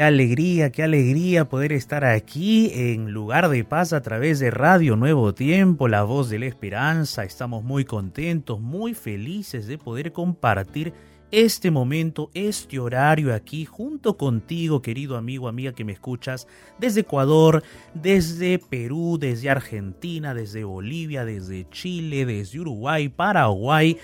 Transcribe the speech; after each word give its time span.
Qué 0.00 0.04
alegría, 0.04 0.72
qué 0.72 0.82
alegría 0.82 1.46
poder 1.46 1.72
estar 1.72 2.06
aquí 2.06 2.70
en 2.72 3.10
lugar 3.10 3.50
de 3.50 3.64
paz 3.64 3.92
a 3.92 4.00
través 4.00 4.38
de 4.38 4.50
Radio 4.50 4.96
Nuevo 4.96 5.34
Tiempo, 5.34 5.88
la 5.88 6.04
voz 6.04 6.30
de 6.30 6.38
la 6.38 6.46
esperanza. 6.46 7.22
Estamos 7.22 7.64
muy 7.64 7.84
contentos, 7.84 8.58
muy 8.62 8.94
felices 8.94 9.66
de 9.66 9.76
poder 9.76 10.12
compartir 10.12 10.94
este 11.30 11.70
momento, 11.70 12.30
este 12.32 12.78
horario 12.78 13.34
aquí 13.34 13.66
junto 13.66 14.16
contigo, 14.16 14.80
querido 14.80 15.18
amigo, 15.18 15.48
amiga 15.48 15.74
que 15.74 15.84
me 15.84 15.92
escuchas 15.92 16.48
desde 16.78 17.02
Ecuador, 17.02 17.62
desde 17.92 18.58
Perú, 18.58 19.18
desde 19.20 19.50
Argentina, 19.50 20.32
desde 20.32 20.64
Bolivia, 20.64 21.26
desde 21.26 21.68
Chile, 21.68 22.24
desde 22.24 22.58
Uruguay, 22.58 23.10
Paraguay. 23.10 23.98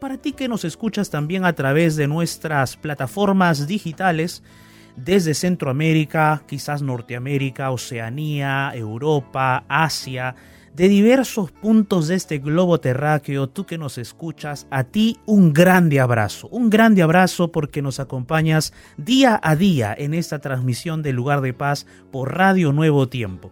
Para 0.00 0.16
ti 0.16 0.32
que 0.32 0.48
nos 0.48 0.64
escuchas 0.64 1.10
también 1.10 1.44
a 1.44 1.52
través 1.52 1.94
de 1.96 2.08
nuestras 2.08 2.78
plataformas 2.78 3.66
digitales, 3.66 4.42
desde 4.96 5.34
Centroamérica, 5.34 6.42
quizás 6.46 6.82
Norteamérica, 6.82 7.70
Oceanía, 7.70 8.72
Europa, 8.74 9.64
Asia, 9.68 10.34
de 10.74 10.88
diversos 10.88 11.50
puntos 11.50 12.08
de 12.08 12.14
este 12.14 12.38
globo 12.38 12.80
terráqueo, 12.80 13.48
tú 13.48 13.66
que 13.66 13.76
nos 13.76 13.98
escuchas, 13.98 14.66
a 14.70 14.84
ti 14.84 15.18
un 15.26 15.52
grande 15.52 16.00
abrazo, 16.00 16.48
un 16.48 16.70
grande 16.70 17.02
abrazo 17.02 17.52
porque 17.52 17.82
nos 17.82 18.00
acompañas 18.00 18.72
día 18.96 19.38
a 19.42 19.54
día 19.54 19.94
en 19.96 20.14
esta 20.14 20.38
transmisión 20.38 21.02
del 21.02 21.16
lugar 21.16 21.42
de 21.42 21.52
paz 21.52 21.86
por 22.10 22.34
Radio 22.34 22.72
Nuevo 22.72 23.08
Tiempo. 23.08 23.50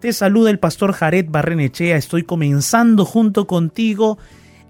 Te 0.00 0.12
saluda 0.12 0.50
el 0.50 0.58
pastor 0.58 0.92
Jared 0.92 1.26
Barrenechea, 1.28 1.96
estoy 1.96 2.22
comenzando 2.22 3.04
junto 3.04 3.46
contigo 3.46 4.16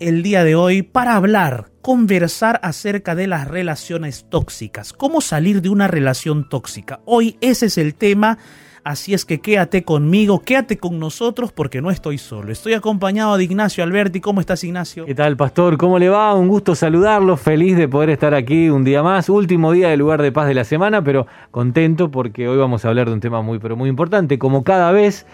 el 0.00 0.22
día 0.22 0.44
de 0.44 0.54
hoy 0.54 0.82
para 0.82 1.16
hablar, 1.16 1.70
conversar 1.82 2.60
acerca 2.62 3.14
de 3.14 3.26
las 3.26 3.48
relaciones 3.48 4.26
tóxicas, 4.28 4.92
cómo 4.92 5.20
salir 5.20 5.62
de 5.62 5.69
una 5.69 5.88
relación 5.88 6.48
tóxica. 6.48 7.00
Hoy 7.04 7.36
ese 7.41 7.66
es 7.66 7.78
el 7.78 7.94
tema, 7.94 8.38
así 8.84 9.14
es 9.14 9.25
que 9.25 9.41
quédate 9.41 9.82
conmigo, 9.84 10.41
quédate 10.41 10.78
con 10.78 10.98
nosotros 10.98 11.53
porque 11.53 11.81
no 11.81 11.91
estoy 11.91 12.19
solo. 12.19 12.53
Estoy 12.53 12.75
acompañado 12.75 13.36
de 13.36 13.44
Ignacio 13.44 13.82
Alberti. 13.82 14.20
¿Cómo 14.20 14.41
estás, 14.41 14.62
Ignacio? 14.64 15.06
¿Qué 15.06 15.14
tal, 15.14 15.36
pastor? 15.36 15.76
¿Cómo 15.76 15.98
le 15.98 16.09
va? 16.09 16.34
Un 16.34 16.48
gusto 16.48 16.75
saludarlo, 16.75 17.36
feliz 17.36 17.76
de 17.76 17.88
poder 17.88 18.10
estar 18.10 18.34
aquí 18.34 18.69
un 18.69 18.84
día 18.84 19.03
más, 19.03 19.28
último 19.28 19.72
día 19.72 19.88
del 19.88 19.98
lugar 19.98 20.22
de 20.22 20.30
paz 20.32 20.47
de 20.47 20.54
la 20.54 20.65
semana, 20.65 21.03
pero 21.03 21.26
contento 21.50 22.10
porque 22.10 22.48
hoy 22.48 22.59
vamos 22.59 22.84
a 22.84 22.88
hablar 22.88 23.09
de 23.09 23.15
un 23.15 23.20
tema 23.20 23.42
muy, 23.42 23.59
pero 23.59 23.76
muy 23.76 23.88
importante, 23.88 24.38
como 24.38 24.62
cada 24.62 24.92
vez. 24.92 25.26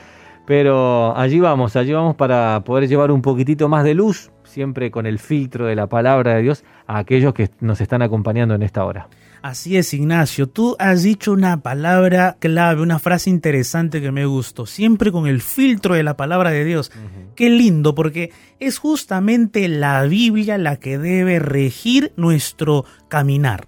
Pero 0.46 1.16
allí 1.16 1.40
vamos, 1.40 1.74
allí 1.74 1.92
vamos 1.94 2.16
para 2.16 2.62
poder 2.64 2.86
llevar 2.86 3.10
un 3.10 3.22
poquitito 3.22 3.68
más 3.70 3.82
de 3.82 3.94
luz, 3.94 4.30
siempre 4.54 4.90
con 4.90 5.04
el 5.04 5.18
filtro 5.18 5.66
de 5.66 5.74
la 5.74 5.88
palabra 5.88 6.34
de 6.34 6.42
Dios, 6.42 6.64
a 6.86 6.98
aquellos 6.98 7.34
que 7.34 7.50
nos 7.60 7.80
están 7.80 8.02
acompañando 8.02 8.54
en 8.54 8.62
esta 8.62 8.84
hora. 8.84 9.08
Así 9.42 9.76
es, 9.76 9.92
Ignacio. 9.92 10.48
Tú 10.48 10.74
has 10.78 11.02
dicho 11.02 11.32
una 11.32 11.60
palabra 11.60 12.38
clave, 12.38 12.80
una 12.80 12.98
frase 12.98 13.28
interesante 13.28 14.00
que 14.00 14.10
me 14.10 14.24
gustó. 14.24 14.64
Siempre 14.64 15.12
con 15.12 15.26
el 15.26 15.42
filtro 15.42 15.94
de 15.94 16.02
la 16.02 16.16
palabra 16.16 16.50
de 16.50 16.64
Dios. 16.64 16.90
Qué 17.34 17.50
lindo, 17.50 17.94
porque 17.94 18.32
es 18.58 18.78
justamente 18.78 19.68
la 19.68 20.02
Biblia 20.04 20.56
la 20.56 20.76
que 20.76 20.96
debe 20.96 21.40
regir 21.40 22.12
nuestro 22.16 22.86
caminar. 23.08 23.66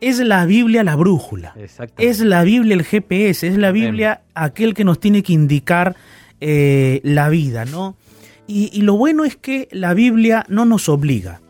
Es 0.00 0.18
la 0.18 0.44
Biblia 0.44 0.82
la 0.82 0.96
brújula. 0.96 1.54
Es 1.98 2.18
la 2.18 2.42
Biblia 2.42 2.74
el 2.74 2.82
GPS. 2.82 3.46
Es 3.46 3.56
la 3.56 3.70
Biblia 3.70 4.22
aquel 4.34 4.74
que 4.74 4.82
nos 4.82 4.98
tiene 4.98 5.22
que 5.22 5.34
indicar 5.34 5.94
eh, 6.40 7.00
la 7.04 7.28
vida, 7.28 7.64
¿no? 7.64 7.96
Y, 8.48 8.80
lo 8.82 8.96
bueno 8.96 9.24
es 9.24 9.36
que 9.36 9.68
la 9.72 9.92
Biblia 9.94 10.44
no 10.48 10.64
nos 10.64 10.88
obliga. 10.88 11.40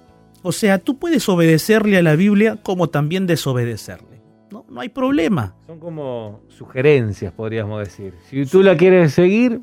O 0.43 0.53
sea, 0.53 0.79
tú 0.79 0.99
puedes 0.99 1.29
obedecerle 1.29 1.99
a 1.99 2.03
la 2.03 2.17
Biblia 2.17 2.57
como 2.63 2.89
también 2.89 3.27
desobedecerle. 3.27 4.23
No, 4.51 4.65
no 4.71 4.81
hay 4.81 4.89
problema. 4.89 5.55
Son 5.67 5.79
como 5.79 6.41
sugerencias, 6.49 7.33
podríamos 7.33 7.81
decir. 7.81 8.15
Si 8.31 8.47
tú 8.47 8.63
la 8.63 8.77
quieres 8.77 9.13
seguir, 9.13 9.61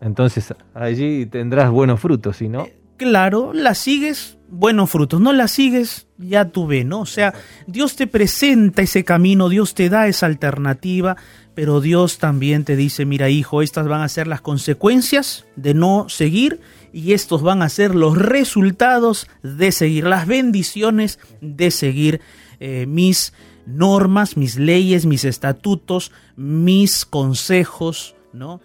entonces 0.00 0.54
allí 0.74 1.26
tendrás 1.26 1.70
buenos 1.70 2.00
frutos, 2.00 2.36
si 2.36 2.48
no... 2.48 2.62
Eh, 2.62 2.78
claro, 2.96 3.52
la 3.52 3.74
sigues, 3.74 4.38
buenos 4.52 4.90
frutos. 4.90 5.20
No 5.20 5.32
la 5.32 5.48
sigues, 5.48 6.06
ya 6.18 6.50
tú 6.50 6.66
ves, 6.66 6.84
¿no? 6.84 7.00
O 7.00 7.06
sea, 7.06 7.34
Dios 7.66 7.96
te 7.96 8.06
presenta 8.06 8.82
ese 8.82 9.02
camino, 9.02 9.48
Dios 9.48 9.74
te 9.74 9.88
da 9.88 10.06
esa 10.06 10.26
alternativa, 10.26 11.16
pero 11.54 11.80
Dios 11.80 12.18
también 12.18 12.64
te 12.64 12.76
dice, 12.76 13.06
mira 13.06 13.30
hijo, 13.30 13.62
estas 13.62 13.88
van 13.88 14.02
a 14.02 14.08
ser 14.08 14.26
las 14.26 14.42
consecuencias 14.42 15.46
de 15.56 15.74
no 15.74 16.08
seguir 16.08 16.60
y 16.92 17.14
estos 17.14 17.42
van 17.42 17.62
a 17.62 17.68
ser 17.70 17.94
los 17.94 18.16
resultados 18.16 19.26
de 19.42 19.72
seguir, 19.72 20.04
las 20.04 20.26
bendiciones 20.26 21.18
de 21.40 21.70
seguir 21.70 22.20
eh, 22.60 22.84
mis 22.86 23.32
normas, 23.64 24.36
mis 24.36 24.56
leyes, 24.56 25.06
mis 25.06 25.24
estatutos, 25.24 26.12
mis 26.36 27.06
consejos, 27.06 28.14
¿no? 28.34 28.60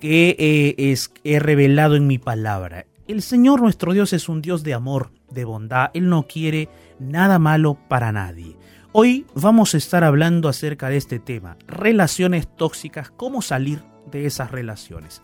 Que 0.00 0.36
eh, 0.38 0.74
es, 0.92 1.10
he 1.24 1.40
revelado 1.40 1.96
en 1.96 2.06
mi 2.06 2.18
palabra. 2.18 2.86
El 3.12 3.20
Señor 3.20 3.60
nuestro 3.60 3.92
Dios 3.92 4.14
es 4.14 4.30
un 4.30 4.40
Dios 4.40 4.62
de 4.62 4.72
amor, 4.72 5.10
de 5.30 5.44
bondad. 5.44 5.90
Él 5.92 6.08
no 6.08 6.26
quiere 6.26 6.70
nada 6.98 7.38
malo 7.38 7.76
para 7.86 8.10
nadie. 8.10 8.56
Hoy 8.92 9.26
vamos 9.34 9.74
a 9.74 9.76
estar 9.76 10.02
hablando 10.02 10.48
acerca 10.48 10.88
de 10.88 10.96
este 10.96 11.18
tema, 11.18 11.58
relaciones 11.66 12.48
tóxicas, 12.56 13.10
cómo 13.10 13.42
salir 13.42 13.82
de 14.10 14.24
esas 14.24 14.50
relaciones. 14.50 15.20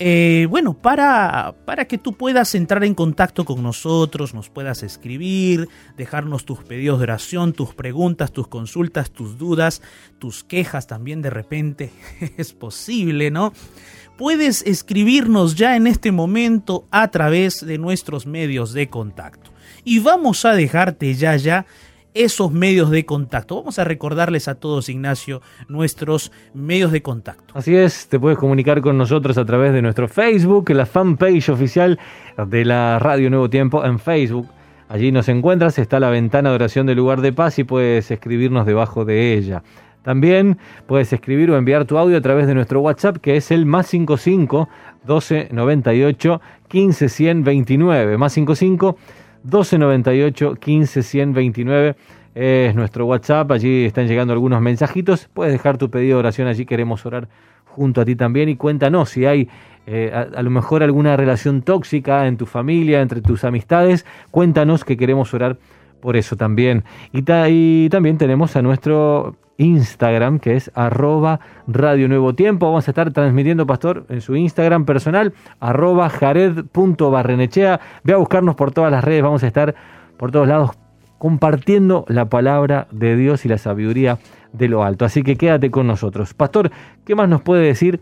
Eh, 0.00 0.48
bueno, 0.50 0.74
para, 0.74 1.54
para 1.64 1.84
que 1.84 1.98
tú 1.98 2.14
puedas 2.14 2.52
entrar 2.56 2.82
en 2.82 2.96
contacto 2.96 3.44
con 3.44 3.62
nosotros, 3.62 4.34
nos 4.34 4.50
puedas 4.50 4.82
escribir, 4.82 5.68
dejarnos 5.96 6.44
tus 6.44 6.64
pedidos 6.64 6.98
de 6.98 7.04
oración, 7.04 7.52
tus 7.52 7.74
preguntas, 7.74 8.32
tus 8.32 8.48
consultas, 8.48 9.12
tus 9.12 9.38
dudas, 9.38 9.82
tus 10.18 10.42
quejas 10.42 10.88
también 10.88 11.22
de 11.22 11.30
repente, 11.30 11.92
es 12.36 12.52
posible, 12.52 13.30
¿no? 13.30 13.52
Puedes 14.16 14.62
escribirnos 14.62 15.56
ya 15.56 15.74
en 15.74 15.88
este 15.88 16.12
momento 16.12 16.86
a 16.92 17.08
través 17.08 17.66
de 17.66 17.78
nuestros 17.78 18.26
medios 18.26 18.72
de 18.72 18.88
contacto. 18.88 19.50
Y 19.82 19.98
vamos 19.98 20.44
a 20.44 20.54
dejarte 20.54 21.14
ya 21.14 21.34
ya 21.34 21.66
esos 22.14 22.52
medios 22.52 22.90
de 22.90 23.04
contacto. 23.04 23.56
Vamos 23.56 23.80
a 23.80 23.84
recordarles 23.84 24.46
a 24.46 24.54
todos, 24.54 24.88
Ignacio, 24.88 25.42
nuestros 25.66 26.30
medios 26.54 26.92
de 26.92 27.02
contacto. 27.02 27.58
Así 27.58 27.74
es, 27.74 28.06
te 28.08 28.20
puedes 28.20 28.38
comunicar 28.38 28.80
con 28.82 28.96
nosotros 28.96 29.36
a 29.36 29.44
través 29.44 29.72
de 29.72 29.82
nuestro 29.82 30.06
Facebook, 30.06 30.70
la 30.70 30.86
fanpage 30.86 31.48
oficial 31.48 31.98
de 32.46 32.64
la 32.64 33.00
Radio 33.00 33.30
Nuevo 33.30 33.50
Tiempo 33.50 33.84
en 33.84 33.98
Facebook. 33.98 34.48
Allí 34.88 35.10
nos 35.10 35.28
encuentras, 35.28 35.78
está 35.80 35.98
la 35.98 36.10
ventana 36.10 36.50
de 36.50 36.54
oración 36.54 36.86
del 36.86 36.98
lugar 36.98 37.20
de 37.20 37.32
paz 37.32 37.58
y 37.58 37.64
puedes 37.64 38.12
escribirnos 38.12 38.64
debajo 38.64 39.04
de 39.04 39.34
ella. 39.34 39.64
También 40.04 40.58
puedes 40.86 41.12
escribir 41.12 41.50
o 41.50 41.56
enviar 41.56 41.86
tu 41.86 41.98
audio 41.98 42.16
a 42.16 42.20
través 42.20 42.46
de 42.46 42.54
nuestro 42.54 42.80
WhatsApp 42.80 43.16
que 43.16 43.36
es 43.36 43.50
el 43.50 43.66
más 43.66 43.88
55 43.88 44.68
12 45.04 45.48
98 45.50 46.40
15 46.68 47.08
100 47.08 47.44
29. 47.44 48.18
Más 48.18 48.32
55 48.34 48.96
1298 49.42 50.54
15 50.54 51.02
129 51.02 51.96
es 52.34 52.74
nuestro 52.74 53.06
WhatsApp, 53.06 53.50
allí 53.52 53.84
están 53.84 54.08
llegando 54.08 54.32
algunos 54.32 54.60
mensajitos, 54.60 55.28
puedes 55.32 55.52
dejar 55.52 55.78
tu 55.78 55.88
pedido 55.88 56.16
de 56.16 56.20
oración, 56.20 56.48
allí 56.48 56.66
queremos 56.66 57.06
orar 57.06 57.28
junto 57.64 58.00
a 58.00 58.04
ti 58.04 58.16
también 58.16 58.48
y 58.48 58.56
cuéntanos 58.56 59.10
si 59.10 59.24
hay 59.24 59.48
eh, 59.86 60.10
a, 60.12 60.42
lo 60.42 60.50
mejor 60.50 60.82
alguna 60.82 61.16
relación 61.16 61.62
tóxica 61.62 62.26
en 62.26 62.36
tu 62.36 62.46
familia, 62.46 63.02
entre 63.02 63.20
tus 63.20 63.44
amistades, 63.44 64.06
cuéntanos 64.30 64.84
que 64.84 64.96
queremos 64.96 65.32
orar 65.34 65.58
por 66.00 66.16
eso 66.16 66.36
también. 66.36 66.84
Y 67.12 67.22
también 67.88 68.18
tenemos 68.18 68.56
a 68.56 68.62
nuestro 68.62 69.36
Instagram, 69.58 70.38
que 70.38 70.56
es 70.56 70.70
arroba 70.74 71.40
Radio 71.66 72.08
Nuevo 72.08 72.34
Tiempo. 72.34 72.66
Vamos 72.66 72.88
a 72.88 72.90
estar 72.90 73.12
transmitiendo, 73.12 73.66
Pastor, 73.66 74.06
en 74.08 74.20
su 74.20 74.36
Instagram 74.36 74.84
personal, 74.84 75.32
arroba 75.60 76.08
jared.barrenechea. 76.08 77.80
Ve 78.02 78.12
a 78.12 78.16
buscarnos 78.16 78.54
por 78.56 78.72
todas 78.72 78.90
las 78.90 79.04
redes, 79.04 79.22
vamos 79.22 79.42
a 79.42 79.46
estar 79.46 79.74
por 80.16 80.30
todos 80.30 80.48
lados 80.48 80.70
compartiendo 81.18 82.04
la 82.08 82.28
palabra 82.28 82.86
de 82.90 83.16
Dios 83.16 83.44
y 83.44 83.48
la 83.48 83.58
sabiduría 83.58 84.18
de 84.52 84.68
lo 84.68 84.84
alto. 84.84 85.04
Así 85.04 85.22
que 85.22 85.36
quédate 85.36 85.70
con 85.70 85.86
nosotros. 85.86 86.34
Pastor, 86.34 86.70
¿qué 87.04 87.14
más 87.14 87.28
nos 87.28 87.42
puede 87.42 87.66
decir 87.66 88.00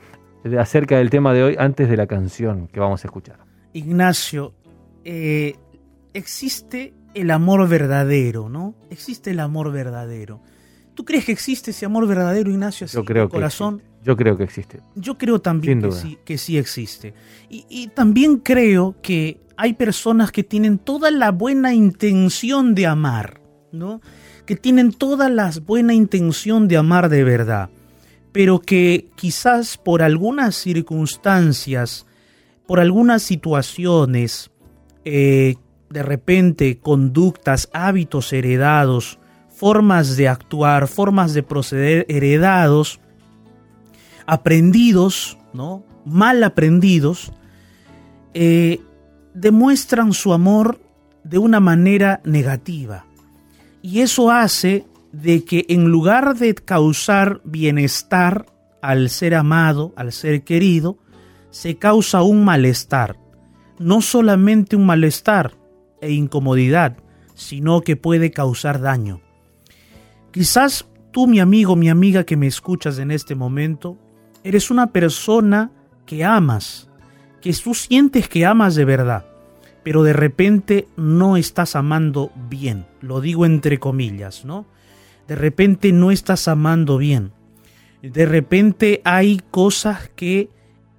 acerca 0.58 0.96
del 0.98 1.10
tema 1.10 1.32
de 1.32 1.44
hoy 1.44 1.56
antes 1.58 1.88
de 1.88 1.96
la 1.96 2.06
canción 2.06 2.68
que 2.68 2.80
vamos 2.80 3.04
a 3.04 3.08
escuchar? 3.08 3.38
Ignacio, 3.72 4.54
eh, 5.04 5.54
existe 6.14 6.94
el 7.14 7.30
amor 7.30 7.68
verdadero, 7.68 8.48
¿no? 8.48 8.74
Existe 8.90 9.30
el 9.30 9.40
amor 9.40 9.72
verdadero. 9.72 10.40
¿Tú 10.94 11.04
crees 11.04 11.24
que 11.24 11.32
existe 11.32 11.70
ese 11.70 11.86
amor 11.86 12.06
verdadero, 12.06 12.50
Ignacio, 12.50 12.86
yo 12.86 13.04
creo 13.04 13.28
corazón? 13.28 13.82
yo 14.04 14.16
creo 14.16 14.36
que 14.36 14.44
existe. 14.44 14.80
Yo 14.94 15.16
creo 15.16 15.40
también 15.40 15.80
que 15.80 15.92
sí, 15.92 16.18
que 16.24 16.38
sí, 16.38 16.58
existe. 16.58 17.14
Y, 17.48 17.88
también 17.88 18.38
creo 18.38 18.96
que 19.00 19.40
hay 19.56 19.74
personas 19.74 20.32
que 20.32 20.42
tienen 20.42 20.78
toda 20.78 21.10
la 21.10 21.30
buena 21.30 21.72
intención 21.72 22.74
de 22.74 22.86
amar, 22.86 23.40
¿no? 23.70 24.00
Que 24.44 24.56
tienen 24.56 24.92
toda 24.92 25.28
la 25.28 25.52
buena 25.64 25.94
intención 25.94 26.66
de 26.66 26.76
amar 26.78 27.08
de 27.08 27.22
verdad, 27.22 27.70
pero 28.32 28.60
que 28.60 29.08
quizás 29.14 29.76
por 29.76 30.02
algunas 30.02 30.56
circunstancias, 30.56 32.06
por 32.66 32.80
algunas 32.80 33.22
situaciones, 33.22 34.50
eh, 35.04 35.54
de 35.90 36.02
repente 36.02 36.78
conductas, 36.80 37.68
hábitos 37.72 38.32
heredados, 38.32 39.20
formas 39.62 40.16
de 40.16 40.26
actuar, 40.26 40.88
formas 40.88 41.34
de 41.34 41.44
proceder 41.44 42.04
heredados, 42.08 42.98
aprendidos, 44.26 45.38
¿no? 45.52 45.84
mal 46.04 46.42
aprendidos, 46.42 47.32
eh, 48.34 48.80
demuestran 49.34 50.14
su 50.14 50.32
amor 50.32 50.80
de 51.22 51.38
una 51.38 51.60
manera 51.60 52.20
negativa. 52.24 53.06
Y 53.82 54.00
eso 54.00 54.32
hace 54.32 54.84
de 55.12 55.44
que 55.44 55.64
en 55.68 55.84
lugar 55.92 56.36
de 56.36 56.56
causar 56.56 57.40
bienestar 57.44 58.46
al 58.80 59.10
ser 59.10 59.32
amado, 59.36 59.92
al 59.94 60.10
ser 60.10 60.42
querido, 60.42 60.98
se 61.50 61.76
causa 61.76 62.22
un 62.22 62.44
malestar. 62.44 63.16
No 63.78 64.00
solamente 64.00 64.74
un 64.74 64.86
malestar 64.86 65.52
e 66.00 66.10
incomodidad, 66.10 66.96
sino 67.36 67.82
que 67.82 67.94
puede 67.94 68.32
causar 68.32 68.80
daño. 68.80 69.20
Quizás 70.32 70.88
tú, 71.10 71.26
mi 71.26 71.40
amigo, 71.40 71.76
mi 71.76 71.90
amiga 71.90 72.24
que 72.24 72.38
me 72.38 72.46
escuchas 72.46 72.98
en 72.98 73.10
este 73.10 73.34
momento, 73.34 73.98
eres 74.42 74.70
una 74.70 74.90
persona 74.90 75.70
que 76.06 76.24
amas, 76.24 76.88
que 77.42 77.52
tú 77.52 77.74
sientes 77.74 78.28
que 78.30 78.46
amas 78.46 78.74
de 78.74 78.86
verdad, 78.86 79.26
pero 79.82 80.02
de 80.02 80.14
repente 80.14 80.88
no 80.96 81.36
estás 81.36 81.76
amando 81.76 82.32
bien. 82.48 82.86
Lo 83.02 83.20
digo 83.20 83.44
entre 83.44 83.78
comillas, 83.78 84.46
¿no? 84.46 84.64
De 85.28 85.36
repente 85.36 85.92
no 85.92 86.10
estás 86.10 86.48
amando 86.48 86.96
bien. 86.96 87.32
De 88.02 88.24
repente 88.24 89.02
hay 89.04 89.38
cosas 89.50 90.10
que 90.16 90.48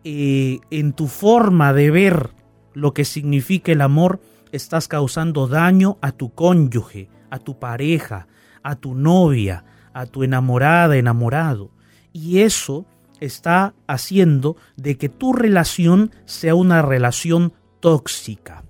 eh, 0.04 0.60
en 0.70 0.94
tu 0.94 1.08
forma 1.08 1.74
de 1.74 1.90
ver 1.90 2.30
lo 2.74 2.94
que 2.94 3.04
significa 3.04 3.72
el 3.72 3.82
amor 3.82 4.22
estás 4.52 4.88
causando 4.88 5.48
daño 5.48 5.98
a 6.02 6.12
tu 6.12 6.34
cónyuge, 6.34 7.10
a 7.32 7.40
tu 7.40 7.58
pareja, 7.58 8.28
a 8.64 8.76
tu 8.76 8.96
novia, 8.96 9.66
a 9.94 10.06
tu 10.06 10.24
enamorada, 10.24 10.98
enamorado. 10.98 11.72
Y 12.12 12.40
eso 12.40 12.86
está 13.20 13.74
haciendo 13.88 14.58
de 14.76 14.98
que 14.98 15.10
tu 15.10 15.34
relación 15.34 16.12
sea 16.26 16.56
una 16.56 16.82
relación 16.82 17.54
tóxica. 17.80 18.64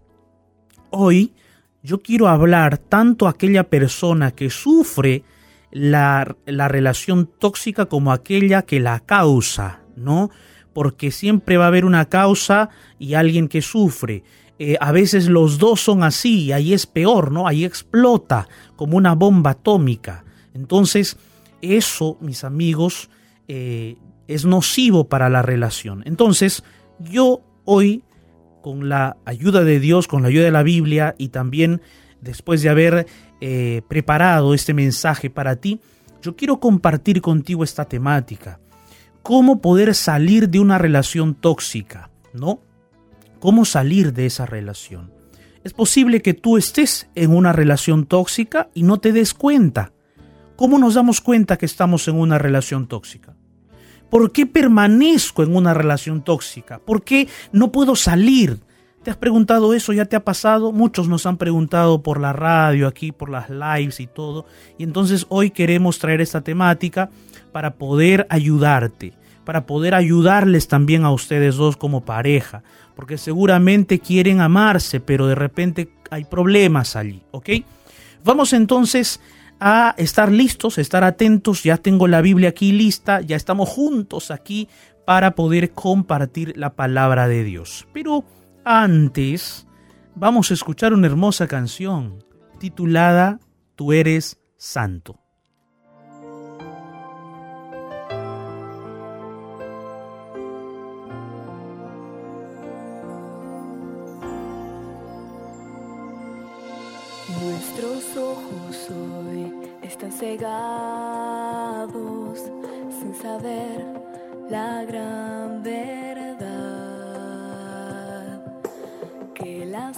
Hoy 0.89 1.33
yo 1.81 2.01
quiero 2.01 2.27
hablar 2.27 2.77
tanto 2.77 3.27
a 3.27 3.31
aquella 3.31 3.65
persona 3.65 4.31
que 4.31 4.49
sufre 4.49 5.23
la, 5.71 6.35
la, 6.45 6.67
relación 6.67 7.25
tóxica 7.25 7.87
como 7.87 8.11
aquella 8.11 8.61
que 8.61 8.79
la 8.79 8.99
causa, 8.99 9.81
¿no? 9.95 10.29
Porque 10.71 11.11
siempre 11.11 11.57
va 11.57 11.65
a 11.65 11.67
haber 11.67 11.83
una 11.83 12.05
causa 12.05 12.69
y 12.99 13.15
alguien 13.15 13.47
que 13.47 13.61
sufre. 13.61 14.23
Eh, 14.59 14.77
a 14.79 14.91
veces 14.91 15.27
los 15.27 15.57
dos 15.57 15.81
son 15.81 16.03
así, 16.03 16.45
y 16.45 16.51
ahí 16.51 16.73
es 16.73 16.85
peor, 16.85 17.31
¿no? 17.31 17.47
Ahí 17.47 17.65
explota 17.65 18.47
como 18.75 18.97
una 18.97 19.15
bomba 19.15 19.51
atómica. 19.51 20.23
Entonces, 20.53 21.17
eso, 21.61 22.17
mis 22.21 22.43
amigos, 22.43 23.09
eh, 23.47 23.97
es 24.27 24.45
nocivo 24.45 25.09
para 25.09 25.29
la 25.29 25.41
relación. 25.41 26.03
Entonces, 26.05 26.63
yo 26.99 27.41
hoy, 27.65 28.03
con 28.61 28.89
la 28.89 29.17
ayuda 29.25 29.63
de 29.63 29.79
Dios, 29.79 30.07
con 30.07 30.21
la 30.21 30.29
ayuda 30.29 30.45
de 30.45 30.51
la 30.51 30.63
Biblia 30.63 31.15
y 31.17 31.29
también 31.29 31.81
después 32.21 32.61
de 32.61 32.69
haber 32.69 33.07
eh, 33.41 33.81
preparado 33.87 34.53
este 34.53 34.73
mensaje 34.73 35.29
para 35.29 35.57
ti, 35.57 35.81
yo 36.21 36.35
quiero 36.35 36.59
compartir 36.59 37.21
contigo 37.21 37.63
esta 37.63 37.85
temática. 37.85 38.59
Cómo 39.21 39.61
poder 39.61 39.93
salir 39.95 40.49
de 40.49 40.59
una 40.59 40.77
relación 40.77 41.35
tóxica, 41.35 42.09
¿no? 42.33 42.61
Cómo 43.43 43.65
salir 43.65 44.13
de 44.13 44.25
esa 44.25 44.45
relación. 44.45 45.11
Es 45.65 45.73
posible 45.73 46.21
que 46.21 46.33
tú 46.33 46.55
estés 46.55 47.09
en 47.13 47.35
una 47.35 47.51
relación 47.51 48.05
tóxica 48.05 48.69
y 48.73 48.83
no 48.83 49.01
te 49.01 49.11
des 49.11 49.33
cuenta. 49.33 49.91
¿Cómo 50.55 50.79
nos 50.79 50.93
damos 50.93 51.19
cuenta 51.19 51.57
que 51.57 51.65
estamos 51.65 52.07
en 52.07 52.15
una 52.15 52.37
relación 52.37 52.87
tóxica? 52.87 53.35
¿Por 54.09 54.31
qué 54.31 54.45
permanezco 54.45 55.43
en 55.43 55.57
una 55.57 55.73
relación 55.73 56.23
tóxica? 56.23 56.79
¿Por 56.79 57.03
qué 57.03 57.27
no 57.51 57.73
puedo 57.73 57.97
salir? 57.97 58.61
¿Te 59.03 59.11
has 59.11 59.17
preguntado 59.17 59.73
eso? 59.73 59.91
¿Ya 59.91 60.05
te 60.05 60.15
ha 60.15 60.23
pasado? 60.23 60.71
Muchos 60.71 61.09
nos 61.09 61.25
han 61.25 61.35
preguntado 61.35 62.01
por 62.01 62.21
la 62.21 62.31
radio, 62.31 62.87
aquí, 62.87 63.11
por 63.11 63.29
las 63.29 63.49
lives 63.49 63.99
y 63.99 64.07
todo. 64.07 64.45
Y 64.77 64.85
entonces 64.85 65.25
hoy 65.27 65.51
queremos 65.51 65.99
traer 65.99 66.21
esta 66.21 66.39
temática 66.39 67.09
para 67.51 67.73
poder 67.73 68.25
ayudarte, 68.29 69.11
para 69.43 69.65
poder 69.65 69.95
ayudarles 69.95 70.69
también 70.69 71.03
a 71.03 71.11
ustedes 71.11 71.57
dos 71.57 71.75
como 71.75 72.05
pareja, 72.05 72.63
porque 72.95 73.17
seguramente 73.17 73.99
quieren 73.99 74.41
amarse, 74.41 74.99
pero 74.99 75.27
de 75.27 75.35
repente 75.35 75.89
hay 76.09 76.25
problemas 76.25 76.95
allí, 76.95 77.23
¿ok? 77.31 77.49
Vamos 78.23 78.53
entonces 78.53 79.19
a 79.59 79.95
estar 79.97 80.31
listos, 80.31 80.77
estar 80.77 81.03
atentos, 81.03 81.63
ya 81.63 81.77
tengo 81.77 82.07
la 82.07 82.21
Biblia 82.21 82.49
aquí 82.49 82.71
lista, 82.71 83.21
ya 83.21 83.35
estamos 83.35 83.69
juntos 83.69 84.31
aquí 84.31 84.67
para 85.05 85.35
poder 85.35 85.71
compartir 85.71 86.53
la 86.57 86.73
palabra 86.73 87.27
de 87.27 87.43
Dios. 87.43 87.87
Pero 87.93 88.25
antes 88.63 89.67
vamos 90.15 90.51
a 90.51 90.53
escuchar 90.53 90.93
una 90.93 91.07
hermosa 91.07 91.47
canción 91.47 92.23
titulada 92.59 93.39
Tú 93.75 93.91
eres 93.91 94.39
santo. 94.55 95.22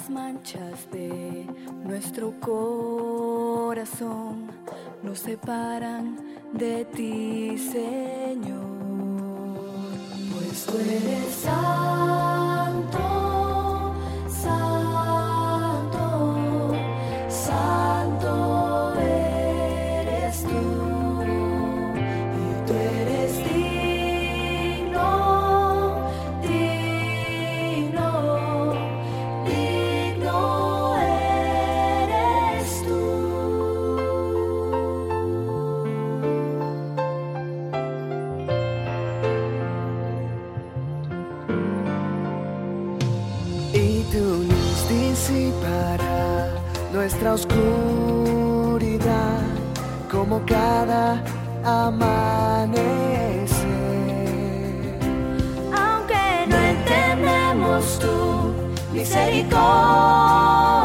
Manchas 0.10 0.90
de 0.92 1.46
nuestro 1.84 2.34
corazón 2.40 3.76
nos 5.04 5.20
separan 5.20 6.18
de 6.54 6.86
ti, 6.86 7.58
Señor. 7.58 8.66
Pues 10.34 10.66
tú 10.66 10.78
eres 10.78 11.48
nuestra 47.26 47.34
oscuridad 47.34 49.42
como 50.12 50.46
cada 50.46 51.24
amanecer. 51.64 53.48
Aunque 55.76 56.46
no 56.48 56.56
entendemos 56.56 58.00
tu 58.00 58.54
misericordia. 58.94 60.85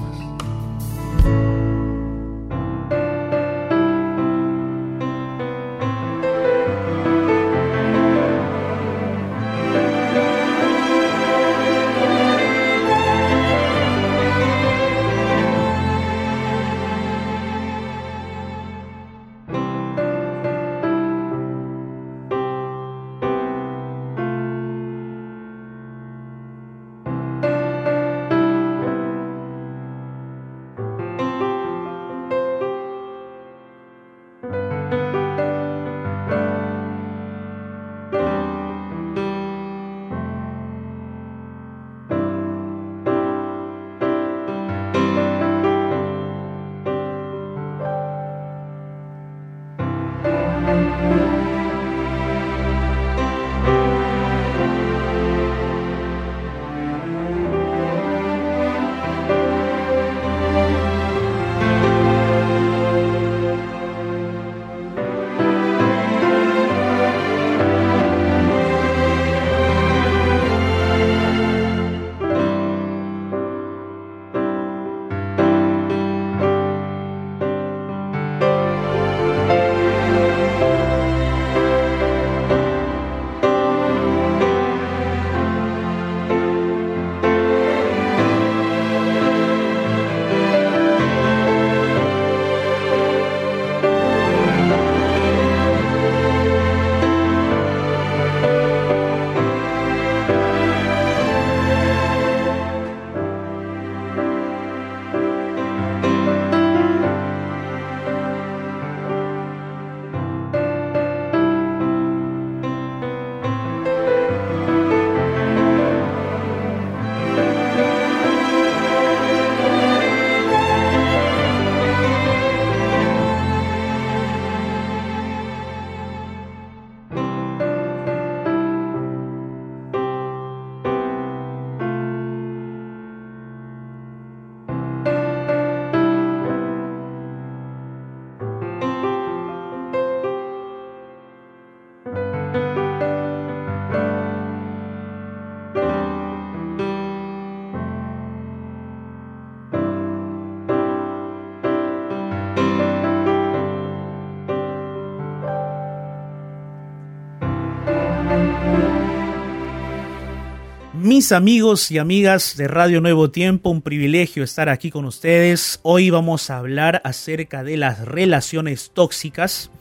Mis 161.01 161.31
amigos 161.31 161.89
y 161.89 161.97
amigas 161.97 162.55
de 162.57 162.67
Radio 162.67 163.01
Nuevo 163.01 163.31
Tiempo, 163.31 163.71
un 163.71 163.81
privilegio 163.81 164.43
estar 164.43 164.69
aquí 164.69 164.91
con 164.91 165.05
ustedes. 165.05 165.79
Hoy 165.81 166.11
vamos 166.11 166.51
a 166.51 166.59
hablar 166.59 167.01
acerca 167.03 167.63
de 167.63 167.75
las 167.75 168.05
relaciones 168.05 168.91
tóxicas. 168.93 169.71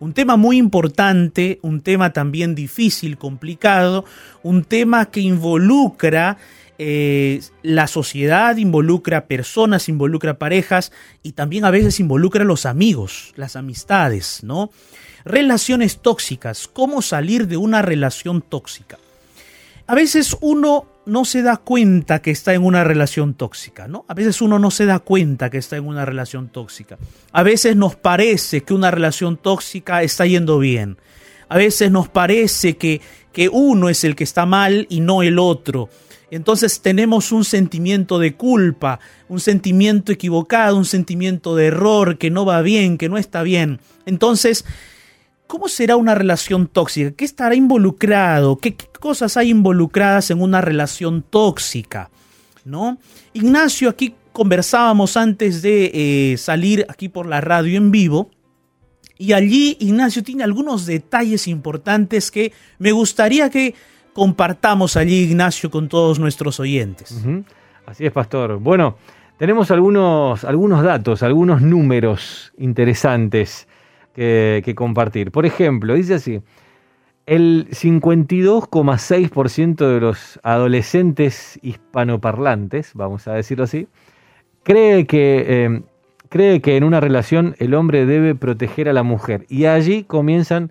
Un 0.00 0.12
tema 0.12 0.36
muy 0.36 0.58
importante, 0.58 1.60
un 1.62 1.80
tema 1.80 2.12
también 2.12 2.54
difícil, 2.54 3.16
complicado, 3.16 4.04
un 4.42 4.64
tema 4.64 5.06
que 5.06 5.20
involucra 5.20 6.36
eh, 6.76 7.40
la 7.62 7.86
sociedad, 7.86 8.58
involucra 8.58 9.28
personas, 9.28 9.88
involucra 9.88 10.38
parejas 10.38 10.92
y 11.22 11.32
también 11.32 11.64
a 11.64 11.70
veces 11.70 12.00
involucra 12.00 12.42
a 12.42 12.46
los 12.46 12.66
amigos, 12.66 13.32
las 13.36 13.56
amistades, 13.56 14.40
¿no? 14.42 14.70
Relaciones 15.24 16.02
tóxicas, 16.02 16.68
cómo 16.68 17.00
salir 17.00 17.48
de 17.48 17.56
una 17.56 17.80
relación 17.80 18.42
tóxica. 18.42 18.98
A 19.86 19.94
veces 19.94 20.36
uno 20.40 20.86
no 21.06 21.24
se 21.24 21.42
da 21.42 21.56
cuenta 21.58 22.20
que 22.20 22.32
está 22.32 22.52
en 22.54 22.64
una 22.64 22.82
relación 22.82 23.34
tóxica, 23.34 23.86
¿no? 23.86 24.04
A 24.08 24.14
veces 24.14 24.42
uno 24.42 24.58
no 24.58 24.72
se 24.72 24.84
da 24.84 24.98
cuenta 24.98 25.50
que 25.50 25.58
está 25.58 25.76
en 25.76 25.86
una 25.86 26.04
relación 26.04 26.48
tóxica. 26.48 26.98
A 27.30 27.44
veces 27.44 27.76
nos 27.76 27.94
parece 27.94 28.62
que 28.62 28.74
una 28.74 28.90
relación 28.90 29.36
tóxica 29.36 30.02
está 30.02 30.26
yendo 30.26 30.58
bien. 30.58 30.98
A 31.48 31.56
veces 31.56 31.92
nos 31.92 32.08
parece 32.08 32.76
que, 32.76 33.00
que 33.32 33.48
uno 33.48 33.88
es 33.88 34.02
el 34.02 34.16
que 34.16 34.24
está 34.24 34.44
mal 34.46 34.88
y 34.90 34.98
no 34.98 35.22
el 35.22 35.38
otro. 35.38 35.88
Entonces 36.32 36.80
tenemos 36.80 37.30
un 37.30 37.44
sentimiento 37.44 38.18
de 38.18 38.34
culpa, 38.34 38.98
un 39.28 39.38
sentimiento 39.38 40.10
equivocado, 40.10 40.76
un 40.76 40.84
sentimiento 40.84 41.54
de 41.54 41.66
error, 41.66 42.18
que 42.18 42.30
no 42.30 42.44
va 42.44 42.62
bien, 42.62 42.98
que 42.98 43.08
no 43.08 43.16
está 43.16 43.44
bien. 43.44 43.78
Entonces, 44.06 44.64
¿cómo 45.46 45.68
será 45.68 45.96
una 45.96 46.14
relación 46.14 46.66
tóxica? 46.66 47.12
¿Qué 47.12 47.24
estará 47.24 47.54
involucrado? 47.54 48.56
¿Qué, 48.56 48.76
cosas 49.00 49.36
hay 49.36 49.50
involucradas 49.50 50.30
en 50.30 50.40
una 50.40 50.60
relación 50.60 51.22
tóxica? 51.22 52.10
¿No? 52.64 52.98
Ignacio, 53.32 53.88
aquí 53.88 54.14
conversábamos 54.32 55.16
antes 55.16 55.62
de 55.62 56.32
eh, 56.32 56.36
salir 56.36 56.84
aquí 56.88 57.08
por 57.08 57.26
la 57.26 57.40
radio 57.40 57.76
en 57.76 57.90
vivo. 57.90 58.30
Y 59.18 59.32
allí 59.32 59.76
Ignacio 59.80 60.22
tiene 60.22 60.44
algunos 60.44 60.84
detalles 60.84 61.48
importantes 61.48 62.30
que 62.30 62.52
me 62.78 62.92
gustaría 62.92 63.48
que 63.48 63.74
compartamos 64.12 64.96
allí, 64.96 65.24
Ignacio, 65.24 65.70
con 65.70 65.88
todos 65.88 66.18
nuestros 66.18 66.60
oyentes. 66.60 67.16
Así 67.86 68.04
es, 68.04 68.12
pastor. 68.12 68.58
Bueno, 68.58 68.96
tenemos 69.38 69.70
algunos, 69.70 70.44
algunos 70.44 70.82
datos, 70.82 71.22
algunos 71.22 71.62
números 71.62 72.52
interesantes 72.58 73.68
que, 74.16 74.74
compartir. 74.74 75.30
Por 75.30 75.46
ejemplo, 75.46 75.94
dice 75.94 76.14
así, 76.14 76.40
el 77.26 77.68
52,6% 77.70 79.76
de 79.76 80.00
los 80.00 80.40
adolescentes 80.42 81.60
hispanoparlantes, 81.62 82.90
vamos 82.94 83.28
a 83.28 83.34
decirlo 83.34 83.64
así, 83.64 83.88
cree 84.62 85.06
que, 85.06 85.44
eh, 85.48 85.82
cree 86.28 86.62
que 86.62 86.76
en 86.76 86.84
una 86.84 87.00
relación 87.00 87.56
el 87.58 87.74
hombre 87.74 88.06
debe 88.06 88.34
proteger 88.34 88.88
a 88.88 88.94
la 88.94 89.02
mujer. 89.02 89.44
Y 89.48 89.66
allí 89.66 90.04
comienzan 90.04 90.70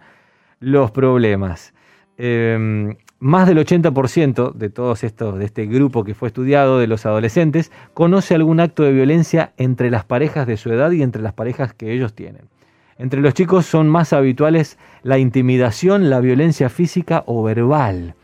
los 0.60 0.91
problemas. 0.91 1.74
Eh, 2.17 2.96
más 3.19 3.48
del 3.48 3.58
80% 3.58 4.52
de 4.52 4.69
todos 4.69 5.04
estos, 5.04 5.39
de 5.39 5.46
este 5.46 5.65
grupo 5.65 6.04
que 6.04 6.13
fue 6.13 6.28
estudiado, 6.28 6.80
de 6.80 6.88
los 6.88 7.06
adolescentes, 7.06 7.72
conoce 7.93 8.36
algún 8.36 8.60
acto 8.60 8.84
de 8.84 8.91
violencia 8.91 9.54
entre 9.58 9.89
las 9.89 10.04
parejas 10.04 10.48
de 10.48 10.58
su 10.58 10.72
edad 10.72 10.91
y 10.91 11.02
entre 11.02 11.22
las 11.22 11.34
parejas 11.34 11.74
que 11.74 11.93
ellos 11.93 12.13
tienen. 12.13 12.50
Entre 12.97 13.19
los 13.21 13.34
chicos 13.34 13.65
son 13.65 13.89
más 13.89 14.13
habituales 14.13 14.77
la 15.03 15.17
intimidación, 15.17 16.10
la 16.10 16.19
violencia 16.21 16.69
física 16.69 17.23
o 17.25 17.43
verbal. 17.43 18.15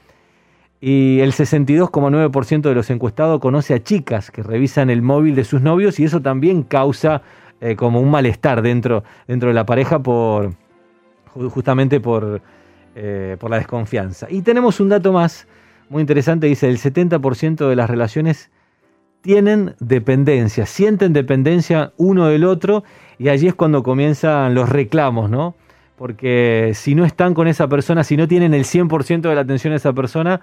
Y 0.80 1.20
el 1.20 1.34
62,9% 1.34 2.62
de 2.62 2.74
los 2.76 2.90
encuestados 2.90 3.40
conoce 3.40 3.74
a 3.74 3.84
chicas 3.84 4.32
que 4.32 4.42
revisan 4.44 4.90
el 4.90 5.02
móvil 5.02 5.36
de 5.36 5.44
sus 5.44 5.62
novios 5.62 6.00
y 6.00 6.06
eso 6.06 6.22
también 6.22 6.64
causa 6.64 7.22
eh, 7.60 7.76
como 7.76 8.00
un 8.00 8.10
malestar 8.10 8.62
dentro, 8.62 9.04
dentro 9.28 9.50
de 9.50 9.54
la 9.54 9.66
pareja 9.66 10.00
por 10.00 10.54
ju- 11.36 11.50
justamente 11.50 12.00
por, 12.00 12.42
eh, 12.96 13.38
por 13.40 13.52
la 13.52 13.58
desconfianza. 13.58 14.28
Y 14.30 14.42
tenemos 14.42 14.80
un 14.80 14.90
dato 14.90 15.14
más 15.14 15.48
muy 15.90 16.02
interesante, 16.02 16.48
dice 16.48 16.70
el 16.70 16.78
70% 16.80 17.68
de 17.70 17.76
las 17.76 17.90
relaciones 17.90 18.50
tienen 19.22 19.76
dependencia, 19.80 20.66
sienten 20.66 21.14
dependencia 21.14 21.94
uno 21.98 22.26
del 22.26 22.44
otro 22.44 22.84
y 23.22 23.30
allí 23.30 23.48
es 23.48 23.54
cuando 23.54 23.84
comienzan 23.84 24.56
los 24.56 24.68
reclamos, 24.68 25.30
¿no? 25.30 25.54
Porque 25.96 26.72
si 26.74 26.96
no 26.96 27.06
están 27.06 27.36
con 27.36 27.48
esa 27.48 27.68
persona, 27.68 28.04
si 28.04 28.18
no 28.18 28.28
tienen 28.28 28.56
el 28.56 28.64
100% 28.64 29.30
de 29.30 29.36
la 29.36 29.42
atención 29.42 29.74
a 29.74 29.76
esa 29.76 29.94
persona, 29.94 30.42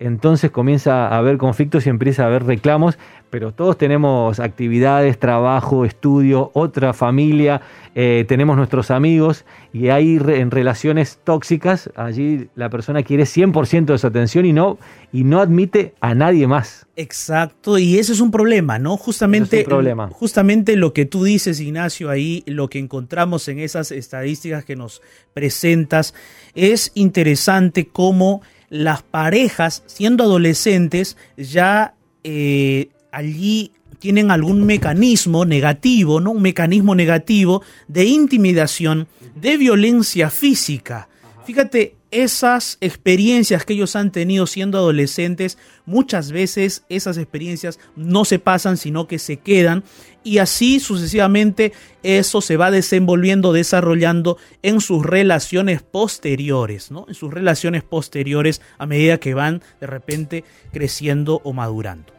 entonces 0.00 0.50
comienza 0.50 1.06
a 1.08 1.18
haber 1.18 1.36
conflictos 1.38 1.86
y 1.86 1.90
empieza 1.90 2.24
a 2.24 2.26
haber 2.26 2.44
reclamos, 2.44 2.98
pero 3.30 3.52
todos 3.52 3.78
tenemos 3.78 4.40
actividades, 4.40 5.18
trabajo, 5.20 5.84
estudio, 5.84 6.50
otra 6.54 6.92
familia, 6.92 7.60
eh, 7.94 8.24
tenemos 8.26 8.56
nuestros 8.56 8.90
amigos 8.90 9.44
y 9.72 9.88
hay 9.88 10.18
re- 10.18 10.40
en 10.40 10.50
relaciones 10.50 11.20
tóxicas, 11.22 11.90
allí 11.94 12.48
la 12.56 12.70
persona 12.70 13.02
quiere 13.04 13.24
100% 13.24 13.84
de 13.92 13.98
su 13.98 14.06
atención 14.08 14.46
y 14.46 14.52
no, 14.52 14.78
y 15.12 15.22
no 15.22 15.40
admite 15.40 15.94
a 16.00 16.14
nadie 16.14 16.48
más. 16.48 16.86
Exacto, 16.96 17.78
y 17.78 17.98
ese 17.98 18.12
es 18.12 18.20
un 18.20 18.30
problema, 18.32 18.78
¿no? 18.80 18.96
Justamente, 18.96 19.56
Eso 19.56 19.60
es 19.60 19.66
un 19.66 19.70
problema. 19.70 20.08
justamente 20.12 20.74
lo 20.76 20.92
que 20.92 21.04
tú 21.04 21.22
dices, 21.24 21.60
Ignacio, 21.60 22.10
ahí, 22.10 22.42
lo 22.46 22.68
que 22.68 22.78
encontramos 22.80 23.46
en 23.48 23.58
esas 23.60 23.92
estadísticas 23.92 24.64
que 24.64 24.74
nos 24.76 25.02
presentas, 25.32 26.14
es 26.54 26.90
interesante 26.94 27.86
cómo 27.86 28.42
las 28.70 29.02
parejas, 29.02 29.82
siendo 29.86 30.24
adolescentes, 30.24 31.16
ya 31.36 31.94
eh, 32.24 32.88
allí 33.12 33.72
tienen 33.98 34.30
algún 34.30 34.64
mecanismo 34.64 35.44
negativo, 35.44 36.20
¿no? 36.20 36.30
Un 36.30 36.42
mecanismo 36.42 36.94
negativo 36.94 37.62
de 37.88 38.06
intimidación, 38.06 39.08
de 39.34 39.58
violencia 39.58 40.30
física. 40.30 41.08
Fíjate, 41.44 41.96
esas 42.10 42.78
experiencias 42.80 43.64
que 43.64 43.74
ellos 43.74 43.94
han 43.96 44.10
tenido 44.10 44.46
siendo 44.46 44.78
adolescentes, 44.78 45.58
muchas 45.86 46.32
veces 46.32 46.84
esas 46.88 47.18
experiencias 47.18 47.78
no 47.94 48.24
se 48.24 48.38
pasan, 48.38 48.76
sino 48.76 49.06
que 49.06 49.18
se 49.18 49.36
quedan 49.36 49.84
y 50.22 50.38
así 50.38 50.80
sucesivamente 50.80 51.72
eso 52.02 52.40
se 52.40 52.56
va 52.56 52.70
desenvolviendo, 52.70 53.52
desarrollando 53.52 54.36
en 54.62 54.80
sus 54.80 55.04
relaciones 55.04 55.82
posteriores, 55.82 56.90
¿no? 56.90 57.06
En 57.08 57.14
sus 57.14 57.32
relaciones 57.32 57.82
posteriores 57.82 58.60
a 58.78 58.86
medida 58.86 59.18
que 59.18 59.34
van 59.34 59.62
de 59.80 59.86
repente 59.86 60.44
creciendo 60.72 61.40
o 61.44 61.52
madurando. 61.52 62.12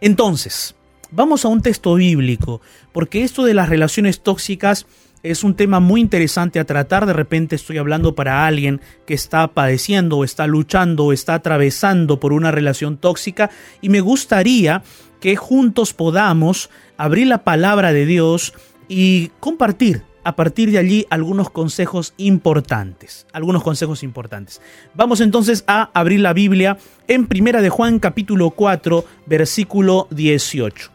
Entonces, 0.00 0.74
vamos 1.10 1.44
a 1.44 1.48
un 1.48 1.62
texto 1.62 1.94
bíblico, 1.94 2.60
porque 2.92 3.22
esto 3.22 3.44
de 3.44 3.54
las 3.54 3.68
relaciones 3.68 4.20
tóxicas 4.20 4.86
es 5.22 5.42
un 5.42 5.54
tema 5.54 5.80
muy 5.80 6.00
interesante 6.00 6.60
a 6.60 6.64
tratar. 6.64 7.06
De 7.06 7.12
repente 7.12 7.56
estoy 7.56 7.78
hablando 7.78 8.14
para 8.14 8.46
alguien 8.46 8.80
que 9.06 9.14
está 9.14 9.48
padeciendo 9.48 10.18
o 10.18 10.24
está 10.24 10.46
luchando 10.46 11.06
o 11.06 11.12
está 11.12 11.34
atravesando 11.34 12.20
por 12.20 12.32
una 12.32 12.50
relación 12.50 12.96
tóxica 12.96 13.50
y 13.80 13.88
me 13.88 14.00
gustaría 14.00 14.82
que 15.20 15.36
juntos 15.36 15.92
podamos 15.92 16.70
abrir 16.96 17.26
la 17.26 17.44
palabra 17.44 17.92
de 17.92 18.06
Dios 18.06 18.54
y 18.88 19.30
compartir 19.40 20.02
a 20.24 20.36
partir 20.36 20.70
de 20.70 20.78
allí 20.78 21.06
algunos 21.10 21.48
consejos 21.48 22.12
importantes, 22.18 23.26
algunos 23.32 23.62
consejos 23.62 24.02
importantes. 24.02 24.60
Vamos 24.94 25.20
entonces 25.20 25.64
a 25.66 25.90
abrir 25.94 26.20
la 26.20 26.34
Biblia 26.34 26.76
en 27.06 27.26
Primera 27.26 27.62
de 27.62 27.70
Juan 27.70 27.98
capítulo 27.98 28.50
4, 28.50 29.04
versículo 29.26 30.06
18. 30.10 30.90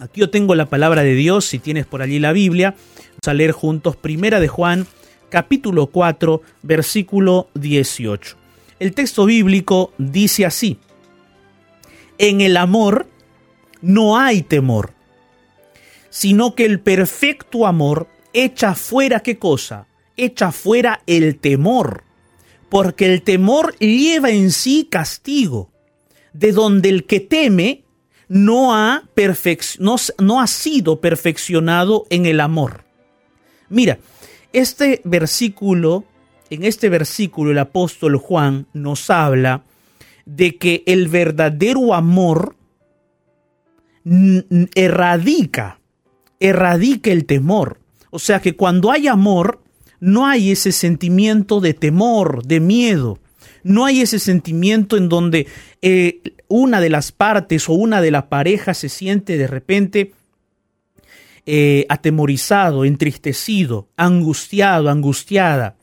Aquí 0.00 0.20
yo 0.20 0.30
tengo 0.30 0.54
la 0.54 0.66
palabra 0.66 1.02
de 1.02 1.14
Dios, 1.14 1.46
si 1.46 1.58
tienes 1.58 1.86
por 1.86 2.02
allí 2.02 2.20
la 2.20 2.32
Biblia, 2.32 2.76
vamos 2.96 3.26
a 3.28 3.34
leer 3.34 3.50
juntos 3.50 3.96
Primera 3.96 4.38
de 4.38 4.46
Juan 4.46 4.86
capítulo 5.28 5.88
4, 5.88 6.40
versículo 6.62 7.48
18. 7.54 8.36
El 8.78 8.94
texto 8.94 9.24
bíblico 9.24 9.92
dice 9.98 10.46
así: 10.46 10.78
En 12.18 12.40
el 12.40 12.56
amor 12.56 13.08
no 13.80 14.18
hay 14.18 14.42
temor, 14.42 14.92
sino 16.10 16.54
que 16.54 16.64
el 16.64 16.80
perfecto 16.80 17.66
amor 17.66 18.08
echa 18.32 18.74
fuera 18.74 19.20
qué 19.20 19.38
cosa? 19.38 19.86
Echa 20.16 20.52
fuera 20.52 21.02
el 21.06 21.38
temor, 21.38 22.04
porque 22.68 23.06
el 23.06 23.22
temor 23.22 23.76
lleva 23.78 24.30
en 24.30 24.50
sí 24.50 24.88
castigo, 24.90 25.70
de 26.32 26.52
donde 26.52 26.88
el 26.88 27.04
que 27.04 27.20
teme 27.20 27.84
no 28.28 28.74
ha, 28.74 29.04
no, 29.78 29.96
no 30.18 30.40
ha 30.40 30.46
sido 30.46 31.00
perfeccionado 31.00 32.06
en 32.10 32.26
el 32.26 32.40
amor. 32.40 32.84
Mira, 33.68 33.98
este 34.52 35.00
versículo, 35.04 36.04
en 36.50 36.64
este 36.64 36.88
versículo 36.88 37.50
el 37.50 37.58
apóstol 37.58 38.16
Juan 38.16 38.66
nos 38.72 39.10
habla 39.10 39.64
de 40.26 40.56
que 40.56 40.82
el 40.86 41.08
verdadero 41.08 41.94
amor 41.94 42.57
erradica, 44.74 45.80
erradica 46.40 47.10
el 47.10 47.24
temor. 47.24 47.80
O 48.10 48.18
sea 48.18 48.40
que 48.40 48.56
cuando 48.56 48.90
hay 48.90 49.08
amor, 49.08 49.62
no 50.00 50.26
hay 50.26 50.50
ese 50.50 50.72
sentimiento 50.72 51.60
de 51.60 51.74
temor, 51.74 52.44
de 52.44 52.60
miedo. 52.60 53.18
No 53.62 53.84
hay 53.84 54.00
ese 54.00 54.18
sentimiento 54.18 54.96
en 54.96 55.08
donde 55.08 55.46
eh, 55.82 56.20
una 56.46 56.80
de 56.80 56.90
las 56.90 57.12
partes 57.12 57.68
o 57.68 57.72
una 57.72 58.00
de 58.00 58.10
las 58.10 58.24
parejas 58.24 58.78
se 58.78 58.88
siente 58.88 59.36
de 59.36 59.46
repente 59.46 60.12
eh, 61.44 61.86
atemorizado, 61.88 62.84
entristecido, 62.84 63.88
angustiado, 63.96 64.90
angustiada, 64.90 65.76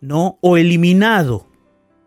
¿no? 0.00 0.38
O 0.40 0.56
eliminado 0.56 1.46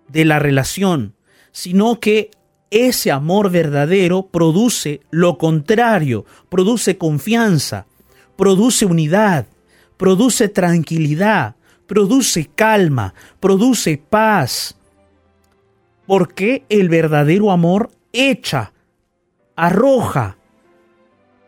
de 0.07 0.25
la 0.25 0.39
relación, 0.39 1.15
sino 1.51 1.99
que 1.99 2.31
ese 2.71 3.11
amor 3.11 3.49
verdadero 3.49 4.27
produce 4.27 5.01
lo 5.09 5.37
contrario, 5.37 6.25
produce 6.49 6.97
confianza, 6.97 7.85
produce 8.35 8.85
unidad, 8.85 9.47
produce 9.97 10.49
tranquilidad, 10.49 11.55
produce 11.87 12.49
calma, 12.53 13.13
produce 13.39 13.97
paz. 13.97 14.77
Porque 16.05 16.65
el 16.69 16.89
verdadero 16.89 17.51
amor 17.51 17.91
echa, 18.13 18.71
arroja, 19.55 20.37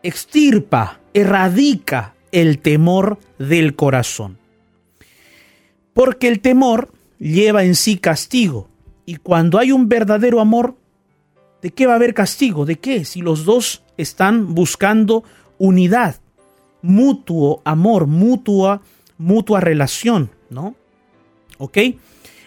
extirpa, 0.02 1.00
erradica 1.14 2.14
el 2.32 2.58
temor 2.58 3.18
del 3.38 3.74
corazón. 3.74 4.38
Porque 5.94 6.28
el 6.28 6.40
temor 6.40 6.92
lleva 7.18 7.64
en 7.64 7.74
sí 7.74 7.98
castigo. 7.98 8.68
Y 9.06 9.16
cuando 9.16 9.58
hay 9.58 9.72
un 9.72 9.88
verdadero 9.88 10.40
amor, 10.40 10.76
¿de 11.62 11.70
qué 11.70 11.86
va 11.86 11.94
a 11.94 11.96
haber 11.96 12.14
castigo? 12.14 12.64
¿De 12.64 12.78
qué? 12.78 13.04
Si 13.04 13.20
los 13.20 13.44
dos 13.44 13.82
están 13.96 14.54
buscando 14.54 15.24
unidad, 15.58 16.16
mutuo 16.82 17.62
amor, 17.64 18.06
mutua, 18.06 18.82
mutua 19.18 19.60
relación, 19.60 20.30
¿no? 20.48 20.74
¿Ok? 21.58 21.78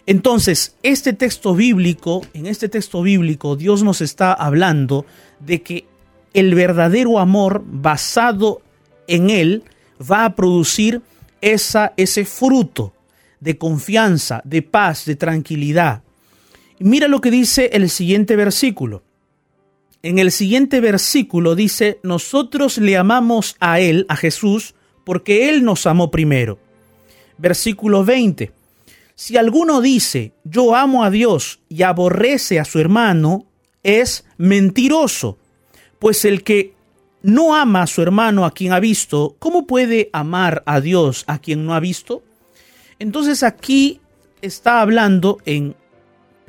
Entonces, 0.06 0.76
este 0.84 1.14
texto 1.14 1.56
bíblico, 1.56 2.26
en 2.34 2.48
este 2.48 2.68
texto 2.68 3.02
bíblico, 3.02 3.56
Dios 3.56 3.84
nos 3.84 4.02
está 4.02 4.34
hablando 4.34 5.06
de 5.40 5.62
que 5.62 5.86
el 6.34 6.56
verdadero 6.56 7.20
amor 7.20 7.64
basado 7.66 8.62
en 9.08 9.30
él 9.30 9.64
va 10.00 10.26
a 10.26 10.36
producir 10.36 11.02
esa, 11.42 11.94
ese 11.96 12.26
fruto 12.26 12.94
de 13.40 13.58
confianza, 13.58 14.42
de 14.44 14.62
paz, 14.62 15.06
de 15.06 15.16
tranquilidad. 15.16 16.02
Mira 16.86 17.08
lo 17.08 17.22
que 17.22 17.32
dice 17.32 17.70
el 17.72 17.90
siguiente 17.90 18.36
versículo. 18.36 19.04
En 20.02 20.20
el 20.20 20.34
siguiente 20.34 20.82
versículo 20.82 21.56
dice, 21.56 22.02
nosotros 22.04 22.78
le 22.78 22.98
amamos 22.98 23.56
a 23.62 23.80
Él, 23.80 24.06
a 24.10 24.18
Jesús, 24.18 24.76
porque 25.06 25.48
Él 25.48 25.64
nos 25.64 25.88
amó 25.88 26.12
primero. 26.12 26.60
Versículo 27.38 28.04
20. 28.04 28.52
Si 29.16 29.38
alguno 29.38 29.80
dice, 29.80 30.34
yo 30.44 30.76
amo 30.76 31.06
a 31.06 31.10
Dios 31.10 31.62
y 31.70 31.84
aborrece 31.84 32.60
a 32.60 32.66
su 32.66 32.80
hermano, 32.80 33.46
es 33.82 34.26
mentiroso, 34.36 35.38
pues 36.00 36.26
el 36.26 36.44
que 36.44 36.74
no 37.22 37.56
ama 37.56 37.84
a 37.84 37.88
su 37.88 38.02
hermano 38.02 38.44
a 38.44 38.52
quien 38.52 38.74
ha 38.74 38.82
visto, 38.82 39.38
¿cómo 39.40 39.68
puede 39.68 40.10
amar 40.12 40.64
a 40.66 40.82
Dios 40.82 41.24
a 41.28 41.40
quien 41.40 41.66
no 41.66 41.76
ha 41.76 41.80
visto? 41.80 42.24
Entonces 43.00 43.42
aquí 43.42 44.02
está 44.42 44.82
hablando 44.82 45.38
en 45.46 45.78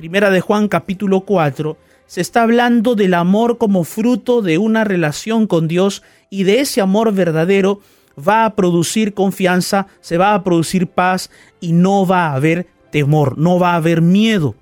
Primera 0.05 0.29
de 0.29 0.43
Juan 0.43 0.69
capítulo 0.69 1.23
4 1.23 1.79
se 2.07 2.21
está 2.21 2.43
hablando 2.43 2.95
del 2.95 3.14
amor 3.14 3.57
como 3.57 3.85
fruto 3.85 4.43
de 4.43 4.59
una 4.59 4.85
relación 4.85 5.47
con 5.47 5.67
Dios 5.67 6.03
y 6.29 6.45
de 6.45 6.61
ese 6.61 6.83
amor 6.83 7.14
verdadero 7.14 7.81
va 8.17 8.45
a 8.45 8.55
producir 8.55 9.14
confianza, 9.14 9.87
se 10.03 10.19
va 10.19 10.35
a 10.35 10.45
producir 10.45 10.88
paz 10.88 11.31
y 11.59 11.73
no 11.73 12.07
va 12.07 12.27
a 12.27 12.35
haber 12.35 12.67
temor, 12.90 13.38
no 13.38 13.59
va 13.59 13.73
a 13.73 13.77
haber 13.77 14.03
miedo 14.03 14.55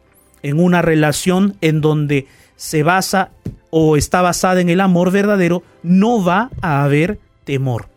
en 0.44 0.60
una 0.60 0.80
relación 0.80 1.56
en 1.60 1.80
donde 1.80 2.28
se 2.54 2.84
basa 2.84 3.32
o 3.70 3.96
está 3.96 4.22
basada 4.22 4.60
en 4.60 4.68
el 4.68 4.80
amor 4.80 5.10
verdadero, 5.10 5.64
no 5.82 6.22
va 6.22 6.50
a 6.60 6.84
haber 6.84 7.18
temor. 7.42 7.88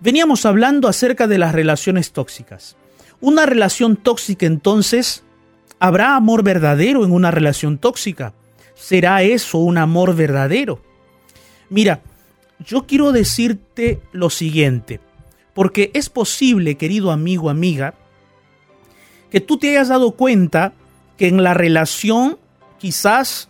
Veníamos 0.00 0.46
hablando 0.46 0.88
acerca 0.88 1.28
de 1.28 1.38
las 1.38 1.54
relaciones 1.54 2.10
tóxicas. 2.10 2.76
Una 3.20 3.46
relación 3.46 3.94
tóxica 3.94 4.46
entonces 4.46 5.22
¿Habrá 5.80 6.16
amor 6.16 6.42
verdadero 6.42 7.04
en 7.04 7.12
una 7.12 7.30
relación 7.30 7.78
tóxica? 7.78 8.34
¿Será 8.74 9.22
eso 9.22 9.58
un 9.58 9.78
amor 9.78 10.14
verdadero? 10.14 10.82
Mira, 11.70 12.00
yo 12.58 12.86
quiero 12.86 13.12
decirte 13.12 14.00
lo 14.12 14.30
siguiente, 14.30 15.00
porque 15.54 15.90
es 15.94 16.08
posible, 16.08 16.76
querido 16.76 17.10
amigo, 17.10 17.50
amiga, 17.50 17.94
que 19.30 19.40
tú 19.40 19.58
te 19.58 19.70
hayas 19.70 19.88
dado 19.88 20.12
cuenta 20.12 20.72
que 21.16 21.28
en 21.28 21.42
la 21.42 21.54
relación 21.54 22.38
quizás 22.78 23.48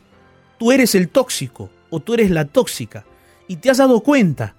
tú 0.59 0.73
eres 0.73 0.95
el 0.95 1.09
tóxico 1.09 1.71
o 1.91 2.01
tú 2.01 2.15
eres 2.15 2.31
la 2.31 2.45
tóxica 2.45 3.05
y 3.47 3.57
te 3.57 3.71
has 3.71 3.79
dado 3.79 4.01
cuenta, 4.01 4.55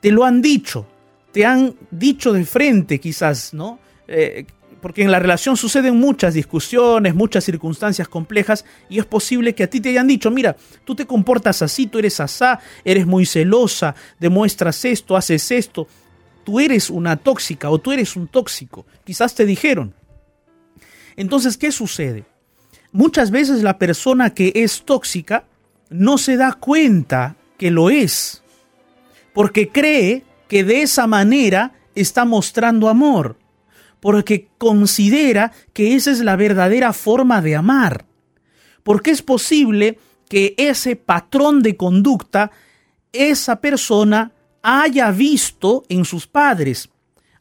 te 0.00 0.10
lo 0.10 0.24
han 0.24 0.42
dicho, 0.42 0.86
te 1.32 1.44
han 1.46 1.74
dicho 1.90 2.32
de 2.32 2.44
frente 2.44 3.00
quizás, 3.00 3.54
¿no? 3.54 3.78
Eh, 4.06 4.46
porque 4.80 5.02
en 5.02 5.10
la 5.10 5.18
relación 5.18 5.56
suceden 5.56 5.96
muchas 5.96 6.34
discusiones, 6.34 7.14
muchas 7.14 7.44
circunstancias 7.44 8.08
complejas 8.08 8.64
y 8.88 8.98
es 8.98 9.06
posible 9.06 9.54
que 9.54 9.64
a 9.64 9.70
ti 9.70 9.80
te 9.80 9.90
hayan 9.90 10.06
dicho, 10.06 10.30
mira, 10.30 10.56
tú 10.84 10.94
te 10.94 11.06
comportas 11.06 11.62
así, 11.62 11.86
tú 11.86 11.98
eres 11.98 12.20
asá, 12.20 12.60
eres 12.84 13.06
muy 13.06 13.26
celosa, 13.26 13.94
demuestras 14.18 14.84
esto, 14.84 15.16
haces 15.16 15.50
esto, 15.50 15.88
tú 16.44 16.60
eres 16.60 16.90
una 16.90 17.16
tóxica 17.16 17.70
o 17.70 17.78
tú 17.78 17.92
eres 17.92 18.16
un 18.16 18.28
tóxico, 18.28 18.86
quizás 19.04 19.34
te 19.34 19.44
dijeron. 19.44 19.94
Entonces, 21.16 21.56
¿qué 21.56 21.72
sucede? 21.72 22.24
Muchas 22.92 23.30
veces 23.30 23.62
la 23.62 23.78
persona 23.78 24.34
que 24.34 24.52
es 24.54 24.82
tóxica 24.82 25.44
no 25.90 26.18
se 26.18 26.36
da 26.36 26.52
cuenta 26.52 27.36
que 27.58 27.70
lo 27.70 27.90
es, 27.90 28.42
porque 29.34 29.68
cree 29.68 30.24
que 30.48 30.64
de 30.64 30.82
esa 30.82 31.06
manera 31.06 31.72
está 31.94 32.24
mostrando 32.24 32.88
amor 32.88 33.36
porque 34.00 34.48
considera 34.58 35.52
que 35.72 35.94
esa 35.94 36.10
es 36.10 36.20
la 36.20 36.36
verdadera 36.36 36.92
forma 36.92 37.42
de 37.42 37.56
amar. 37.56 38.06
Porque 38.82 39.10
es 39.10 39.22
posible 39.22 39.98
que 40.28 40.54
ese 40.56 40.96
patrón 40.96 41.62
de 41.62 41.76
conducta 41.76 42.50
esa 43.12 43.60
persona 43.60 44.32
haya 44.62 45.10
visto 45.10 45.84
en 45.88 46.04
sus 46.04 46.26
padres, 46.26 46.90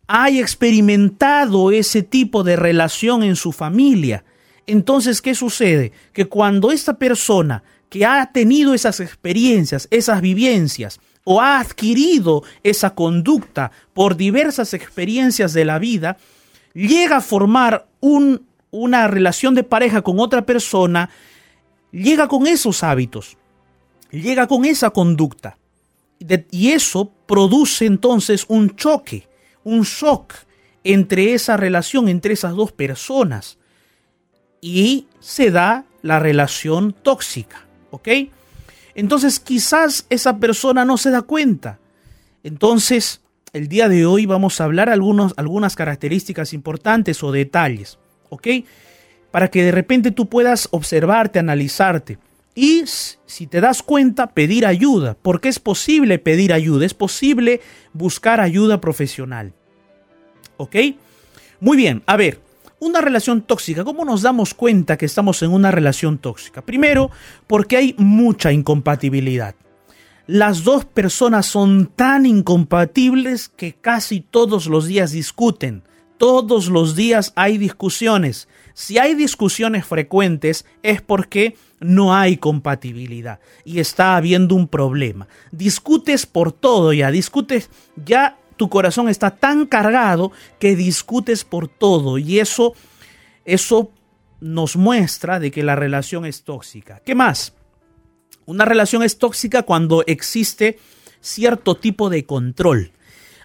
haya 0.08 0.42
experimentado 0.42 1.72
ese 1.72 2.02
tipo 2.02 2.44
de 2.44 2.56
relación 2.56 3.24
en 3.24 3.36
su 3.36 3.52
familia. 3.52 4.24
Entonces, 4.66 5.22
¿qué 5.22 5.36
sucede? 5.36 5.92
Que 6.14 6.26
cuando 6.26 6.72
esta 6.72 6.98
persona 6.98 7.64
que 7.90 8.06
ha 8.06 8.32
tenido 8.32 8.74
esas 8.74 9.00
experiencias, 9.00 9.88
esas 9.92 10.22
vivencias, 10.22 11.00
o 11.24 11.42
ha 11.42 11.60
adquirido 11.60 12.44
esa 12.64 12.96
conducta 12.96 13.72
por 13.94 14.16
diversas 14.16 14.74
experiencias 14.74 15.52
de 15.52 15.66
la 15.66 15.78
vida, 15.78 16.18
llega 16.78 17.18
a 17.18 17.22
formar 17.22 17.88
una 18.00 19.08
relación 19.08 19.56
de 19.56 19.64
pareja 19.64 20.04
con 20.04 20.20
otra 20.20 20.46
persona, 20.46 21.10
llega 21.92 22.28
con 22.28 22.46
esos 22.46 22.84
hábitos, 22.84 23.38
llega 24.12 24.48
con 24.48 24.64
esa 24.64 24.92
conducta. 24.92 25.58
y 26.52 26.72
eso 26.72 27.12
produce 27.28 27.86
entonces 27.86 28.46
un 28.48 28.76
choque, 28.76 29.28
un 29.64 29.84
shock 29.84 30.34
entre 30.84 31.34
esa 31.34 31.58
relación, 31.58 32.08
entre 32.10 32.34
esas 32.34 32.56
dos 32.56 32.72
personas. 32.72 33.58
Y 34.62 35.08
se 35.20 35.52
da 35.52 35.86
la 36.02 36.20
relación 36.20 36.94
tóxica, 36.94 37.68
¿ok? 37.92 38.08
Entonces 38.96 39.40
quizás 39.40 40.08
esa 40.10 40.38
persona 40.38 40.86
no 40.86 40.98
se 40.98 41.12
da 41.12 41.22
cuenta. 41.22 41.80
Entonces 42.44 43.22
el 43.54 43.68
día 43.68 43.90
de 43.90 44.06
hoy 44.06 44.26
vamos 44.26 44.60
a 44.60 44.66
hablar 44.66 44.90
algunos, 44.90 45.34
algunas 45.38 45.76
características 45.76 46.54
importantes 46.54 47.24
o 47.24 47.32
detalles, 47.32 47.98
¿ok? 48.30 48.48
Para 49.32 49.50
que 49.50 49.64
de 49.64 49.72
repente 49.72 50.12
tú 50.12 50.28
puedas 50.28 50.68
observarte, 50.72 51.40
analizarte. 51.40 52.18
Y 52.56 52.84
si 52.86 53.48
te 53.48 53.62
das 53.62 53.84
cuenta, 53.84 54.28
pedir 54.28 54.66
ayuda, 54.66 55.16
porque 55.22 55.50
es 55.50 55.60
posible 55.60 56.18
pedir 56.18 56.54
ayuda, 56.54 56.86
es 56.86 56.94
posible 56.94 57.62
buscar 57.94 58.42
ayuda 58.42 58.82
profesional. 58.82 59.54
¿Ok? 60.58 60.76
Muy 61.60 61.78
bien, 61.78 62.02
a 62.08 62.18
ver, 62.18 62.40
una 62.80 63.02
relación 63.02 63.42
tóxica, 63.42 63.84
¿cómo 63.84 64.06
nos 64.06 64.24
damos 64.24 64.54
cuenta 64.54 64.98
que 64.98 65.06
estamos 65.06 65.42
en 65.44 65.52
una 65.52 65.72
relación 65.72 66.18
tóxica? 66.18 66.64
Primero, 66.64 67.12
porque 67.46 67.78
hay 67.78 67.96
mucha 67.98 68.52
incompatibilidad 68.52 69.56
las 70.28 70.66
dos 70.66 70.84
personas 70.84 71.46
son 71.46 71.88
tan 71.88 72.26
incompatibles 72.26 73.48
que 73.48 73.74
casi 73.74 74.20
todos 74.20 74.68
los 74.68 74.86
días 74.86 75.12
discuten. 75.12 75.84
Todos 76.18 76.68
los 76.68 76.96
días 76.96 77.32
hay 77.36 77.58
discusiones. 77.58 78.50
Si 78.74 78.98
hay 78.98 79.16
discusiones 79.16 79.86
frecuentes 79.86 80.66
es 80.84 81.02
porque 81.02 81.56
no 81.80 82.14
hay 82.14 82.38
compatibilidad 82.38 83.40
y 83.64 83.80
está 83.80 84.18
habiendo 84.18 84.56
un 84.56 84.68
problema. 84.68 85.28
Discutes 85.52 86.26
por 86.26 86.52
todo 86.52 86.92
ya, 86.92 87.10
discutes 87.10 87.70
ya 87.96 88.38
tu 88.58 88.70
corazón 88.70 89.08
está 89.08 89.32
tan 89.32 89.66
cargado 89.66 90.32
que 90.60 90.76
discutes 90.76 91.44
por 91.44 91.68
todo 91.68 92.18
y 92.18 92.40
eso 92.40 92.74
eso 93.46 93.92
nos 94.42 94.76
muestra 94.76 95.40
de 95.40 95.52
que 95.52 95.64
la 95.64 95.76
relación 95.76 96.26
es 96.26 96.44
tóxica. 96.44 97.02
¿Qué 97.06 97.16
más? 97.16 97.54
Una 98.48 98.64
relación 98.64 99.04
es 99.04 99.18
tóxica 99.18 99.64
cuando 99.64 100.06
existe 100.08 100.80
cierto 101.20 101.76
tipo 101.76 102.10
de 102.10 102.26
control. 102.26 102.92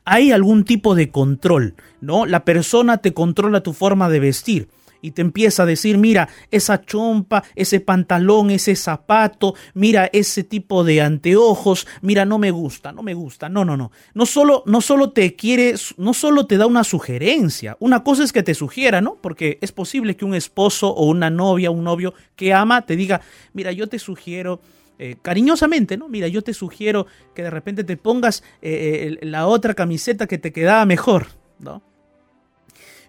Hay 0.05 0.31
algún 0.31 0.63
tipo 0.63 0.95
de 0.95 1.11
control, 1.11 1.75
¿no? 2.01 2.25
La 2.25 2.45
persona 2.45 2.99
te 2.99 3.13
controla 3.13 3.65
tu 3.65 3.73
forma 3.73 4.09
de 4.09 4.21
vestir 4.21 4.69
y 5.01 5.11
te 5.11 5.21
empieza 5.21 5.65
a 5.65 5.67
decir, 5.67 5.99
mira, 5.99 6.29
esa 6.53 6.85
chompa, 6.85 7.43
ese 7.57 7.81
pantalón, 7.81 8.51
ese 8.51 8.77
zapato, 8.77 9.57
mira 9.75 10.09
ese 10.13 10.45
tipo 10.45 10.85
de 10.85 11.01
anteojos, 11.01 11.89
mira, 12.01 12.25
no 12.25 12.39
me 12.39 12.53
gusta, 12.53 12.93
no 12.93 13.03
me 13.03 13.15
gusta. 13.15 13.49
No, 13.49 13.65
no, 13.65 13.77
no. 13.77 13.91
No 14.15 14.25
solo, 14.25 14.63
no 14.67 14.81
solo 14.81 15.11
te 15.11 15.35
quiere, 15.35 15.75
no 15.97 16.15
solo 16.15 16.47
te 16.47 16.59
da 16.59 16.67
una 16.67 16.85
sugerencia. 16.85 17.77
Una 17.81 18.05
cosa 18.05 18.23
es 18.23 18.33
que 18.33 18.45
te 18.45 18.55
sugiera, 18.55 19.01
¿no? 19.01 19.17
Porque 19.21 19.59
es 19.63 19.73
posible 19.73 20.17
que 20.17 20.25
un 20.25 20.37
esposo 20.37 20.91
o 20.91 21.07
una 21.07 21.29
novia, 21.29 21.73
un 21.73 21.83
novio 21.83 22.15
que 22.37 22.55
ama, 22.55 22.83
te 22.83 22.95
diga, 22.95 23.21
mira, 23.53 23.73
yo 23.73 23.89
te 23.89 23.99
sugiero 23.99 24.61
eh, 25.05 25.17
cariñosamente, 25.21 25.97
¿no? 25.97 26.09
Mira, 26.09 26.29
yo 26.29 26.43
te 26.43 26.55
sugiero 26.55 27.09
que 27.35 27.43
de 27.43 27.51
repente 27.51 27.83
te 27.83 27.97
pongas 27.97 28.45
eh, 28.63 29.19
eh, 29.21 29.27
la 29.27 29.49
otra 29.49 29.75
camiseta 29.75 30.29
que 30.29 30.39
te 30.39 30.53
quedaba 30.53 30.87
mejor, 30.87 31.27
¿no? 31.59 31.83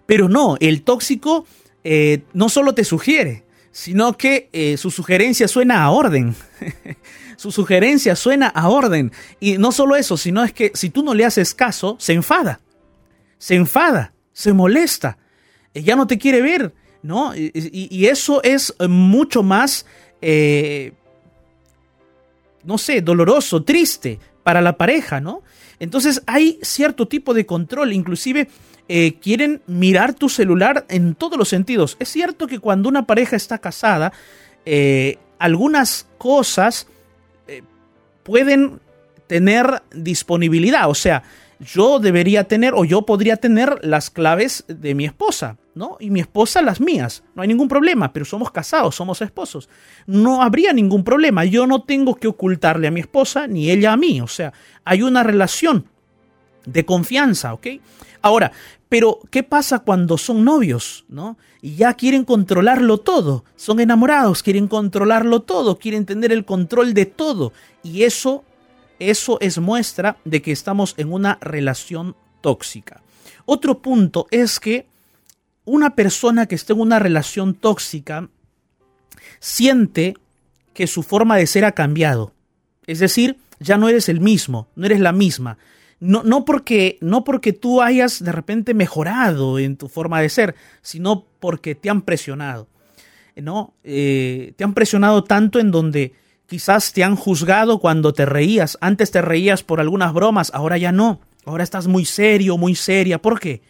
Pero 0.07 0.27
no, 0.27 0.57
el 0.59 0.81
tóxico 0.81 1.45
no 2.33 2.49
solo 2.49 2.73
te 2.73 2.83
sugiere, 2.83 3.43
sino 3.71 4.17
que 4.17 4.75
su 4.75 4.89
sugerencia 4.89 5.47
suena 5.47 5.83
a 5.83 5.91
orden. 5.91 6.35
su 7.37 7.51
sugerencia 7.51 8.15
suena 8.15 8.47
a 8.47 8.69
orden. 8.69 9.11
Y 9.39 9.59
no 9.59 9.71
solo 9.71 9.95
eso, 9.95 10.17
sino 10.17 10.43
es 10.43 10.51
que 10.51 10.71
si 10.73 10.89
tú 10.89 11.03
no 11.03 11.13
le 11.13 11.25
haces 11.25 11.53
caso, 11.53 11.95
se 11.99 12.13
enfada. 12.13 12.59
Se 13.37 13.53
enfada, 13.53 14.13
se 14.31 14.51
molesta. 14.51 15.19
ya 15.75 15.95
no 15.95 16.07
te 16.07 16.17
quiere 16.17 16.41
ver, 16.41 16.73
¿no? 17.03 17.35
Y, 17.35 18.05
eso 18.07 18.41
es 18.41 18.73
mucho 18.79 19.43
más 19.43 19.85
no 22.63 22.77
sé, 22.77 23.01
doloroso, 23.01 23.63
triste 23.63 24.19
para 24.43 24.61
la 24.61 24.77
pareja, 24.77 25.21
¿no? 25.21 25.41
Entonces 25.79 26.21
hay 26.27 26.59
cierto 26.61 27.07
tipo 27.07 27.33
de 27.33 27.45
control, 27.45 27.93
inclusive 27.93 28.47
eh, 28.87 29.15
quieren 29.19 29.61
mirar 29.67 30.13
tu 30.13 30.29
celular 30.29 30.85
en 30.89 31.15
todos 31.15 31.37
los 31.37 31.49
sentidos. 31.49 31.97
Es 31.99 32.09
cierto 32.09 32.47
que 32.47 32.59
cuando 32.59 32.89
una 32.89 33.05
pareja 33.05 33.35
está 33.35 33.57
casada, 33.57 34.13
eh, 34.65 35.17
algunas 35.39 36.07
cosas 36.17 36.87
eh, 37.47 37.63
pueden 38.23 38.79
tener 39.27 39.81
disponibilidad, 39.93 40.89
o 40.89 40.95
sea, 40.95 41.23
yo 41.59 41.99
debería 41.99 42.43
tener 42.43 42.73
o 42.75 42.83
yo 42.83 43.03
podría 43.03 43.37
tener 43.37 43.79
las 43.83 44.09
claves 44.09 44.65
de 44.67 44.95
mi 44.95 45.05
esposa, 45.05 45.57
¿no? 45.75 45.97
Y 45.99 46.09
mi 46.09 46.19
esposa 46.19 46.61
las 46.61 46.79
mías. 46.79 47.23
No 47.35 47.41
hay 47.41 47.47
ningún 47.47 47.67
problema, 47.67 48.13
pero 48.13 48.25
somos 48.25 48.51
casados, 48.51 48.95
somos 48.95 49.21
esposos. 49.21 49.69
No 50.05 50.41
habría 50.41 50.73
ningún 50.73 51.03
problema. 51.03 51.45
Yo 51.45 51.67
no 51.67 51.83
tengo 51.83 52.15
que 52.15 52.27
ocultarle 52.27 52.87
a 52.87 52.91
mi 52.91 52.99
esposa 52.99 53.47
ni 53.47 53.69
ella 53.69 53.93
a 53.93 53.97
mí. 53.97 54.21
O 54.21 54.27
sea, 54.27 54.53
hay 54.83 55.01
una 55.01 55.23
relación 55.23 55.87
de 56.65 56.85
confianza, 56.85 57.53
¿ok? 57.53 57.67
Ahora, 58.21 58.51
pero 58.87 59.19
¿qué 59.29 59.43
pasa 59.43 59.79
cuando 59.79 60.17
son 60.17 60.45
novios, 60.45 61.05
¿no? 61.09 61.37
Y 61.61 61.75
ya 61.75 61.93
quieren 61.95 62.25
controlarlo 62.25 62.99
todo, 62.99 63.43
son 63.55 63.79
enamorados, 63.79 64.43
quieren 64.43 64.67
controlarlo 64.67 65.41
todo, 65.41 65.77
quieren 65.77 66.05
tener 66.05 66.31
el 66.31 66.45
control 66.45 66.93
de 66.93 67.05
todo. 67.05 67.51
Y 67.81 68.03
eso 68.03 68.43
eso 68.99 69.37
es 69.41 69.57
muestra 69.57 70.17
de 70.23 70.41
que 70.41 70.51
estamos 70.51 70.93
en 70.97 71.11
una 71.11 71.37
relación 71.41 72.15
tóxica. 72.41 73.01
Otro 73.45 73.81
punto 73.81 74.27
es 74.31 74.59
que 74.59 74.87
una 75.65 75.95
persona 75.95 76.45
que 76.45 76.55
esté 76.55 76.73
en 76.73 76.79
una 76.79 76.99
relación 76.99 77.53
tóxica 77.53 78.29
siente 79.39 80.15
que 80.73 80.87
su 80.87 81.03
forma 81.03 81.37
de 81.37 81.47
ser 81.47 81.65
ha 81.65 81.73
cambiado. 81.73 82.33
Es 82.87 82.99
decir, 82.99 83.37
ya 83.59 83.77
no 83.77 83.89
eres 83.89 84.09
el 84.09 84.19
mismo, 84.19 84.67
no 84.75 84.85
eres 84.85 84.99
la 84.99 85.11
misma. 85.11 85.57
No, 85.99 86.23
no, 86.23 86.43
porque, 86.43 86.97
no 87.01 87.23
porque 87.23 87.53
tú 87.53 87.81
hayas 87.81 88.23
de 88.23 88.31
repente 88.31 88.73
mejorado 88.73 89.57
en 89.59 89.77
tu 89.77 89.87
forma 89.87 90.19
de 90.21 90.29
ser, 90.29 90.55
sino 90.81 91.25
porque 91.39 91.75
te 91.75 91.89
han 91.89 92.01
presionado. 92.01 92.67
¿no? 93.35 93.73
Eh, 93.83 94.53
te 94.57 94.63
han 94.63 94.73
presionado 94.73 95.23
tanto 95.23 95.59
en 95.59 95.71
donde 95.71 96.13
Quizás 96.53 96.93
te 96.93 97.03
han 97.03 97.15
juzgado 97.15 97.79
cuando 97.79 98.13
te 98.13 98.25
reías. 98.25 98.77
Antes 98.81 99.11
te 99.11 99.21
reías 99.21 99.63
por 99.63 99.79
algunas 99.79 100.13
bromas, 100.13 100.51
ahora 100.53 100.77
ya 100.77 100.91
no. 100.91 101.19
Ahora 101.45 101.63
estás 101.63 101.87
muy 101.87 102.05
serio, 102.05 102.57
muy 102.57 102.75
seria. 102.75 103.19
¿Por 103.19 103.39
qué? 103.39 103.63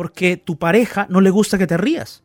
Porque 0.00 0.38
tu 0.38 0.56
pareja 0.56 1.06
no 1.10 1.20
le 1.20 1.28
gusta 1.28 1.58
que 1.58 1.66
te 1.66 1.76
rías. 1.76 2.22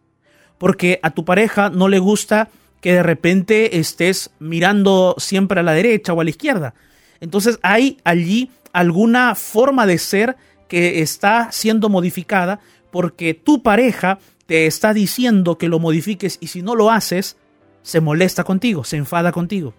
Porque 0.58 1.02
a 1.04 1.12
tu 1.12 1.26
pareja 1.26 1.70
no 1.70 1.90
le 1.90 2.00
gusta 2.00 2.48
que 2.80 2.94
de 2.94 3.04
repente 3.04 3.80
estés 3.80 4.32
mirando 4.40 5.14
siempre 5.18 5.60
a 5.60 5.64
la 5.64 5.74
derecha 5.74 6.14
o 6.14 6.22
a 6.22 6.24
la 6.24 6.30
izquierda. 6.30 6.74
Entonces 7.20 7.60
hay 7.64 7.98
allí 8.06 8.50
alguna 8.72 9.36
forma 9.36 9.86
de 9.86 9.98
ser 9.98 10.38
que 10.70 11.02
está 11.02 11.52
siendo 11.52 11.90
modificada 11.90 12.62
porque 12.92 13.34
tu 13.34 13.62
pareja 13.62 14.20
te 14.46 14.68
está 14.68 14.94
diciendo 14.94 15.58
que 15.58 15.68
lo 15.68 15.80
modifiques 15.80 16.38
y 16.40 16.48
si 16.48 16.62
no 16.62 16.76
lo 16.76 16.92
haces, 16.92 17.36
se 17.82 18.00
molesta 18.00 18.46
contigo, 18.46 18.86
se 18.86 18.96
enfada 18.96 19.34
contigo. 19.34 19.74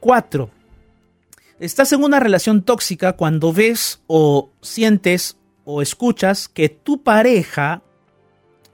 4. 0.00 0.50
Estás 1.60 1.92
en 1.92 2.02
una 2.02 2.18
relación 2.18 2.62
tóxica 2.62 3.12
cuando 3.12 3.52
ves 3.52 4.00
o 4.08 4.50
sientes 4.62 5.37
o 5.70 5.82
escuchas 5.82 6.48
que 6.48 6.70
tu 6.70 7.02
pareja 7.02 7.82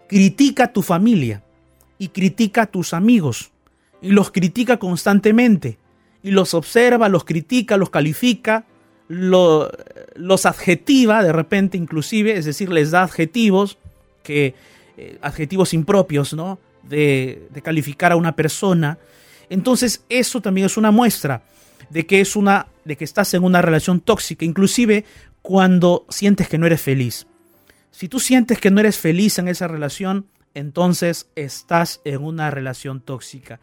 critica 0.08 0.64
a 0.64 0.72
tu 0.72 0.80
familia 0.80 1.42
y 1.98 2.08
critica 2.08 2.62
a 2.62 2.66
tus 2.66 2.94
amigos 2.94 3.50
y 4.00 4.10
los 4.10 4.30
critica 4.30 4.76
constantemente 4.76 5.76
y 6.22 6.30
los 6.30 6.54
observa, 6.54 7.08
los 7.08 7.24
critica, 7.24 7.76
los 7.76 7.90
califica, 7.90 8.64
los 9.08 10.46
adjetiva 10.46 11.24
de 11.24 11.32
repente 11.32 11.76
inclusive, 11.76 12.36
es 12.36 12.44
decir, 12.44 12.70
les 12.70 12.92
da 12.92 13.02
adjetivos 13.02 13.76
que 14.22 14.54
eh, 14.96 15.18
adjetivos 15.20 15.74
impropios, 15.74 16.32
¿no? 16.32 16.60
De, 16.84 17.48
de 17.50 17.62
calificar 17.62 18.12
a 18.12 18.16
una 18.16 18.36
persona 18.36 18.98
entonces, 19.50 20.04
eso 20.08 20.40
también 20.40 20.66
es 20.66 20.76
una 20.76 20.90
muestra 20.90 21.42
de 21.90 22.06
que 22.06 22.20
es 22.20 22.36
una 22.36 22.68
de 22.84 22.96
que 22.96 23.04
estás 23.04 23.34
en 23.34 23.44
una 23.44 23.62
relación 23.62 24.00
tóxica, 24.00 24.44
inclusive 24.44 25.04
cuando 25.44 26.06
sientes 26.08 26.48
que 26.48 26.56
no 26.56 26.64
eres 26.64 26.80
feliz. 26.80 27.26
Si 27.90 28.08
tú 28.08 28.18
sientes 28.18 28.58
que 28.58 28.70
no 28.70 28.80
eres 28.80 28.96
feliz 28.96 29.38
en 29.38 29.48
esa 29.48 29.68
relación, 29.68 30.24
entonces 30.54 31.28
estás 31.36 32.00
en 32.06 32.24
una 32.24 32.50
relación 32.50 33.02
tóxica. 33.02 33.60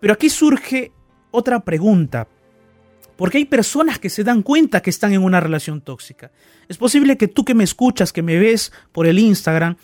Pero 0.00 0.14
aquí 0.14 0.30
surge 0.30 0.90
otra 1.30 1.60
pregunta. 1.60 2.28
Porque 3.18 3.36
hay 3.36 3.44
personas 3.44 3.98
que 3.98 4.08
se 4.08 4.24
dan 4.24 4.40
cuenta 4.40 4.80
que 4.80 4.88
están 4.88 5.12
en 5.12 5.22
una 5.22 5.38
relación 5.38 5.82
tóxica. 5.82 6.30
Es 6.66 6.78
posible 6.78 7.18
que 7.18 7.28
tú 7.28 7.44
que 7.44 7.54
me 7.54 7.64
escuchas, 7.64 8.10
que 8.10 8.22
me 8.22 8.38
ves 8.38 8.72
por 8.90 9.06
el 9.06 9.18
Instagram, 9.18 9.76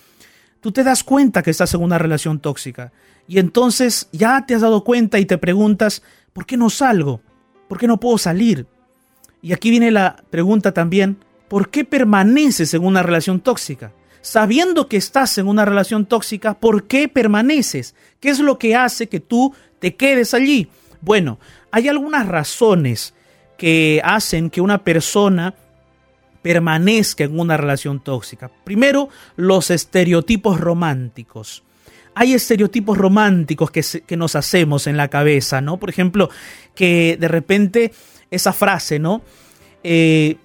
tú 0.61 0.71
te 0.71 0.83
das 0.83 1.03
cuenta 1.03 1.43
que 1.43 1.51
estás 1.51 1.75
en 1.75 1.83
una 1.83 1.99
relación 1.99 2.39
tóxica. 2.39 2.91
Y 3.27 3.37
entonces 3.37 4.09
ya 4.11 4.47
te 4.47 4.55
has 4.55 4.61
dado 4.61 4.83
cuenta 4.83 5.19
y 5.19 5.27
te 5.27 5.37
preguntas, 5.37 6.01
¿por 6.33 6.47
qué 6.47 6.57
no 6.57 6.71
salgo? 6.71 7.21
¿Por 7.69 7.77
qué 7.77 7.85
no 7.85 7.99
puedo 7.99 8.17
salir? 8.17 8.65
Y 9.43 9.53
aquí 9.53 9.69
viene 9.69 9.91
la 9.91 10.23
pregunta 10.31 10.73
también, 10.73 11.19
¿por 11.55 11.69
qué 11.69 11.85
permaneces 11.85 12.73
en 12.73 12.83
una 12.83 13.01
relación 13.01 13.39
tóxica? 13.39 13.93
Sabiendo 14.19 14.89
que 14.89 14.97
estás 14.97 15.37
en 15.37 15.47
una 15.47 15.63
relación 15.63 16.05
tóxica, 16.05 16.55
¿por 16.55 16.83
qué 16.83 17.07
permaneces? 17.07 17.95
¿Qué 18.19 18.27
es 18.27 18.41
lo 18.41 18.59
que 18.59 18.75
hace 18.75 19.07
que 19.07 19.21
tú 19.21 19.55
te 19.79 19.95
quedes 19.95 20.33
allí? 20.33 20.67
Bueno, 20.99 21.39
hay 21.71 21.87
algunas 21.87 22.27
razones 22.27 23.13
que 23.57 24.01
hacen 24.03 24.49
que 24.49 24.59
una 24.59 24.83
persona 24.83 25.53
permanezca 26.41 27.23
en 27.23 27.39
una 27.39 27.55
relación 27.55 28.03
tóxica. 28.03 28.51
Primero, 28.65 29.07
los 29.37 29.71
estereotipos 29.71 30.59
románticos. 30.59 31.63
Hay 32.15 32.33
estereotipos 32.33 32.97
románticos 32.97 33.71
que, 33.71 34.17
nos 34.17 34.35
hacemos 34.35 34.87
en 34.87 34.97
la 34.97 35.07
cabeza, 35.07 35.61
¿no? 35.61 35.77
Por 35.77 35.89
ejemplo, 35.89 36.29
que 36.75 37.15
de 37.17 37.29
repente 37.29 37.93
esa 38.29 38.51
frase, 38.51 38.99
¿no? 38.99 39.21
Eh, 39.85 40.35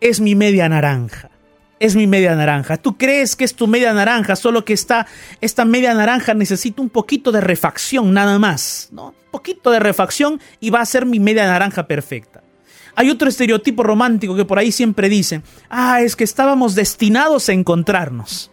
es 0.00 0.20
mi 0.20 0.34
media 0.34 0.68
naranja. 0.68 1.30
Es 1.80 1.94
mi 1.94 2.06
media 2.06 2.34
naranja. 2.34 2.76
Tú 2.76 2.96
crees 2.98 3.36
que 3.36 3.44
es 3.44 3.54
tu 3.54 3.68
media 3.68 3.92
naranja, 3.92 4.34
solo 4.34 4.64
que 4.64 4.72
esta, 4.72 5.06
media 5.64 5.94
naranja 5.94 6.34
necesita 6.34 6.82
un 6.82 6.90
poquito 6.90 7.30
de 7.30 7.40
refacción, 7.40 8.12
nada 8.12 8.38
más, 8.38 8.88
¿no? 8.90 9.08
Un 9.08 9.30
poquito 9.30 9.70
de 9.70 9.78
refacción 9.78 10.40
y 10.58 10.70
va 10.70 10.80
a 10.80 10.86
ser 10.86 11.06
mi 11.06 11.20
media 11.20 11.46
naranja 11.46 11.86
perfecta. 11.86 12.42
Hay 12.96 13.10
otro 13.10 13.28
estereotipo 13.28 13.84
romántico 13.84 14.34
que 14.34 14.44
por 14.44 14.58
ahí 14.58 14.72
siempre 14.72 15.08
dicen, 15.08 15.44
ah, 15.70 16.00
es 16.00 16.16
que 16.16 16.24
estábamos 16.24 16.74
destinados 16.74 17.48
a 17.48 17.52
encontrarnos. 17.52 18.50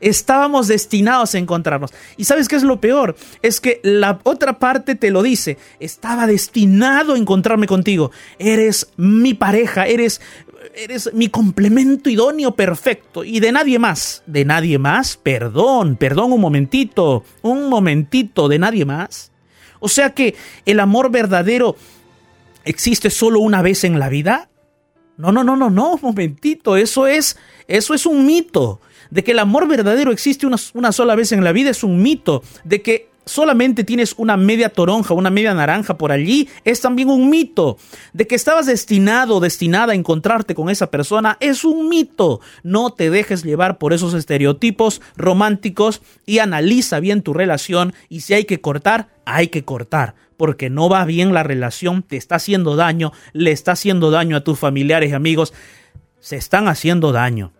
Estábamos 0.00 0.68
destinados 0.68 1.34
a 1.34 1.38
encontrarnos. 1.38 1.92
¿Y 2.16 2.24
sabes 2.24 2.48
qué 2.48 2.56
es 2.56 2.62
lo 2.62 2.80
peor? 2.80 3.16
Es 3.42 3.60
que 3.60 3.80
la 3.82 4.20
otra 4.24 4.58
parte 4.58 4.94
te 4.94 5.10
lo 5.10 5.22
dice. 5.22 5.58
Estaba 5.80 6.26
destinado 6.26 7.14
a 7.14 7.18
encontrarme 7.18 7.66
contigo. 7.66 8.10
Eres 8.38 8.88
mi 8.96 9.34
pareja, 9.34 9.86
eres 9.86 10.20
eres 10.74 11.12
mi 11.14 11.28
complemento 11.28 12.10
idóneo 12.10 12.54
perfecto 12.54 13.24
y 13.24 13.40
de 13.40 13.52
nadie 13.52 13.78
más, 13.78 14.22
de 14.26 14.44
nadie 14.44 14.78
más, 14.78 15.16
perdón, 15.16 15.96
perdón 15.96 16.32
un 16.32 16.40
momentito, 16.40 17.24
un 17.42 17.68
momentito, 17.68 18.48
de 18.48 18.58
nadie 18.58 18.84
más. 18.84 19.32
O 19.80 19.88
sea 19.88 20.10
que 20.10 20.34
el 20.64 20.80
amor 20.80 21.10
verdadero 21.10 21.76
existe 22.64 23.10
solo 23.10 23.40
una 23.40 23.62
vez 23.62 23.84
en 23.84 23.98
la 23.98 24.08
vida. 24.08 24.48
No, 25.16 25.32
no, 25.32 25.44
no, 25.44 25.56
no, 25.56 25.70
no, 25.70 25.94
un 25.94 26.00
momentito, 26.02 26.76
eso 26.76 27.06
es, 27.06 27.38
eso 27.68 27.94
es 27.94 28.06
un 28.06 28.26
mito. 28.26 28.80
De 29.10 29.22
que 29.22 29.32
el 29.32 29.38
amor 29.38 29.68
verdadero 29.68 30.12
existe 30.12 30.46
una, 30.46 30.56
una 30.74 30.92
sola 30.92 31.14
vez 31.14 31.32
en 31.32 31.44
la 31.44 31.52
vida 31.52 31.70
es 31.70 31.84
un 31.84 32.02
mito. 32.02 32.42
De 32.64 32.82
que 32.82 33.08
solamente 33.26 33.82
tienes 33.82 34.14
una 34.16 34.36
media 34.36 34.70
toronja, 34.70 35.12
una 35.12 35.30
media 35.30 35.52
naranja 35.52 35.98
por 35.98 36.12
allí, 36.12 36.48
es 36.64 36.80
también 36.80 37.10
un 37.10 37.28
mito. 37.28 37.76
De 38.12 38.26
que 38.26 38.36
estabas 38.36 38.66
destinado 38.66 39.40
destinada 39.40 39.92
a 39.92 39.96
encontrarte 39.96 40.54
con 40.54 40.70
esa 40.70 40.90
persona, 40.90 41.36
es 41.40 41.64
un 41.64 41.88
mito. 41.88 42.40
No 42.62 42.90
te 42.90 43.10
dejes 43.10 43.42
llevar 43.42 43.78
por 43.78 43.92
esos 43.92 44.14
estereotipos 44.14 45.02
románticos 45.16 46.00
y 46.24 46.38
analiza 46.38 47.00
bien 47.00 47.22
tu 47.22 47.34
relación 47.34 47.92
y 48.08 48.20
si 48.20 48.34
hay 48.34 48.44
que 48.44 48.60
cortar, 48.60 49.08
hay 49.24 49.48
que 49.48 49.64
cortar. 49.64 50.14
Porque 50.36 50.70
no 50.70 50.88
va 50.88 51.04
bien 51.04 51.34
la 51.34 51.42
relación, 51.42 52.02
te 52.02 52.16
está 52.16 52.36
haciendo 52.36 52.76
daño, 52.76 53.12
le 53.32 53.50
está 53.50 53.72
haciendo 53.72 54.10
daño 54.10 54.36
a 54.36 54.44
tus 54.44 54.58
familiares 54.58 55.10
y 55.10 55.14
amigos, 55.14 55.52
se 56.20 56.36
están 56.36 56.68
haciendo 56.68 57.10
daño. 57.10 57.52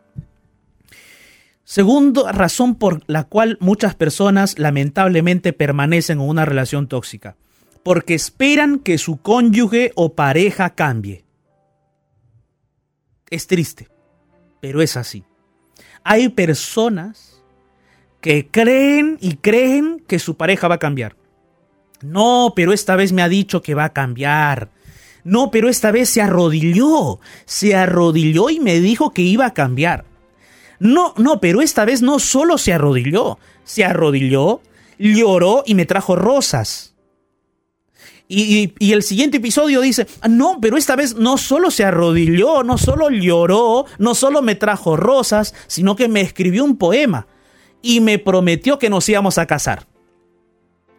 Segunda 1.68 2.31
razón 2.31 2.76
por 2.76 3.02
la 3.09 3.24
cual 3.24 3.59
muchas 3.59 3.96
personas 3.96 4.57
lamentablemente 4.57 5.52
permanecen 5.52 6.20
en 6.20 6.29
una 6.29 6.44
relación 6.44 6.87
tóxica. 6.87 7.35
Porque 7.83 8.14
esperan 8.14 8.79
que 8.79 8.98
su 8.98 9.16
cónyuge 9.16 9.90
o 9.96 10.14
pareja 10.14 10.70
cambie. 10.70 11.24
Es 13.31 13.48
triste, 13.48 13.88
pero 14.61 14.81
es 14.81 14.96
así. 14.96 15.24
Hay 16.05 16.29
personas 16.29 17.42
que 18.20 18.48
creen 18.48 19.18
y 19.20 19.35
creen 19.35 20.05
que 20.07 20.20
su 20.20 20.37
pareja 20.37 20.68
va 20.68 20.76
a 20.76 20.79
cambiar. 20.79 21.16
No, 22.00 22.52
pero 22.55 22.72
esta 22.72 22.94
vez 22.94 23.12
me 23.12 23.22
ha 23.22 23.29
dicho 23.29 23.61
que 23.61 23.74
va 23.74 23.87
a 23.87 23.92
cambiar. 23.92 24.70
No, 25.24 25.50
pero 25.50 25.68
esta 25.68 25.90
vez 25.90 26.11
se 26.11 26.22
arrodilló. 26.22 27.18
Se 27.44 27.74
arrodilló 27.74 28.50
y 28.50 28.61
me 28.61 28.79
dijo 28.79 29.11
que 29.11 29.22
iba 29.22 29.46
a 29.46 29.55
cambiar. 29.55 30.15
No, 30.79 31.15
no, 31.17 31.41
pero 31.41 31.62
esta 31.62 31.85
vez 31.85 32.03
no 32.03 32.19
solo 32.19 32.59
se 32.59 32.73
arrodilló, 32.73 33.39
se 33.65 33.85
arrodilló, 33.85 34.61
lloró 34.99 35.62
y 35.67 35.75
me 35.75 35.87
trajo 35.87 36.17
rosas. 36.17 36.95
Y, 38.29 38.73
el 38.93 39.03
siguiente 39.05 39.37
episodio 39.37 39.81
dice, 39.81 40.07
no, 40.29 40.59
pero 40.61 40.77
esta 40.77 40.97
vez 40.97 41.15
no 41.15 41.39
solo 41.39 41.71
se 41.71 41.85
arrodilló, 41.85 42.65
no 42.65 42.77
solo 42.77 43.09
lloró, 43.11 43.87
no 43.99 44.15
solo 44.17 44.43
me 44.43 44.57
trajo 44.57 44.97
rosas, 44.97 45.55
sino 45.69 45.95
que 45.95 46.09
me 46.09 46.23
escribió 46.23 46.65
un 46.65 46.77
poema 46.77 47.29
y 47.83 48.01
me 48.01 48.19
prometió 48.19 48.79
que 48.81 48.91
nos 48.91 49.09
íbamos 49.09 49.39
a 49.39 49.47
casar. 49.47 49.87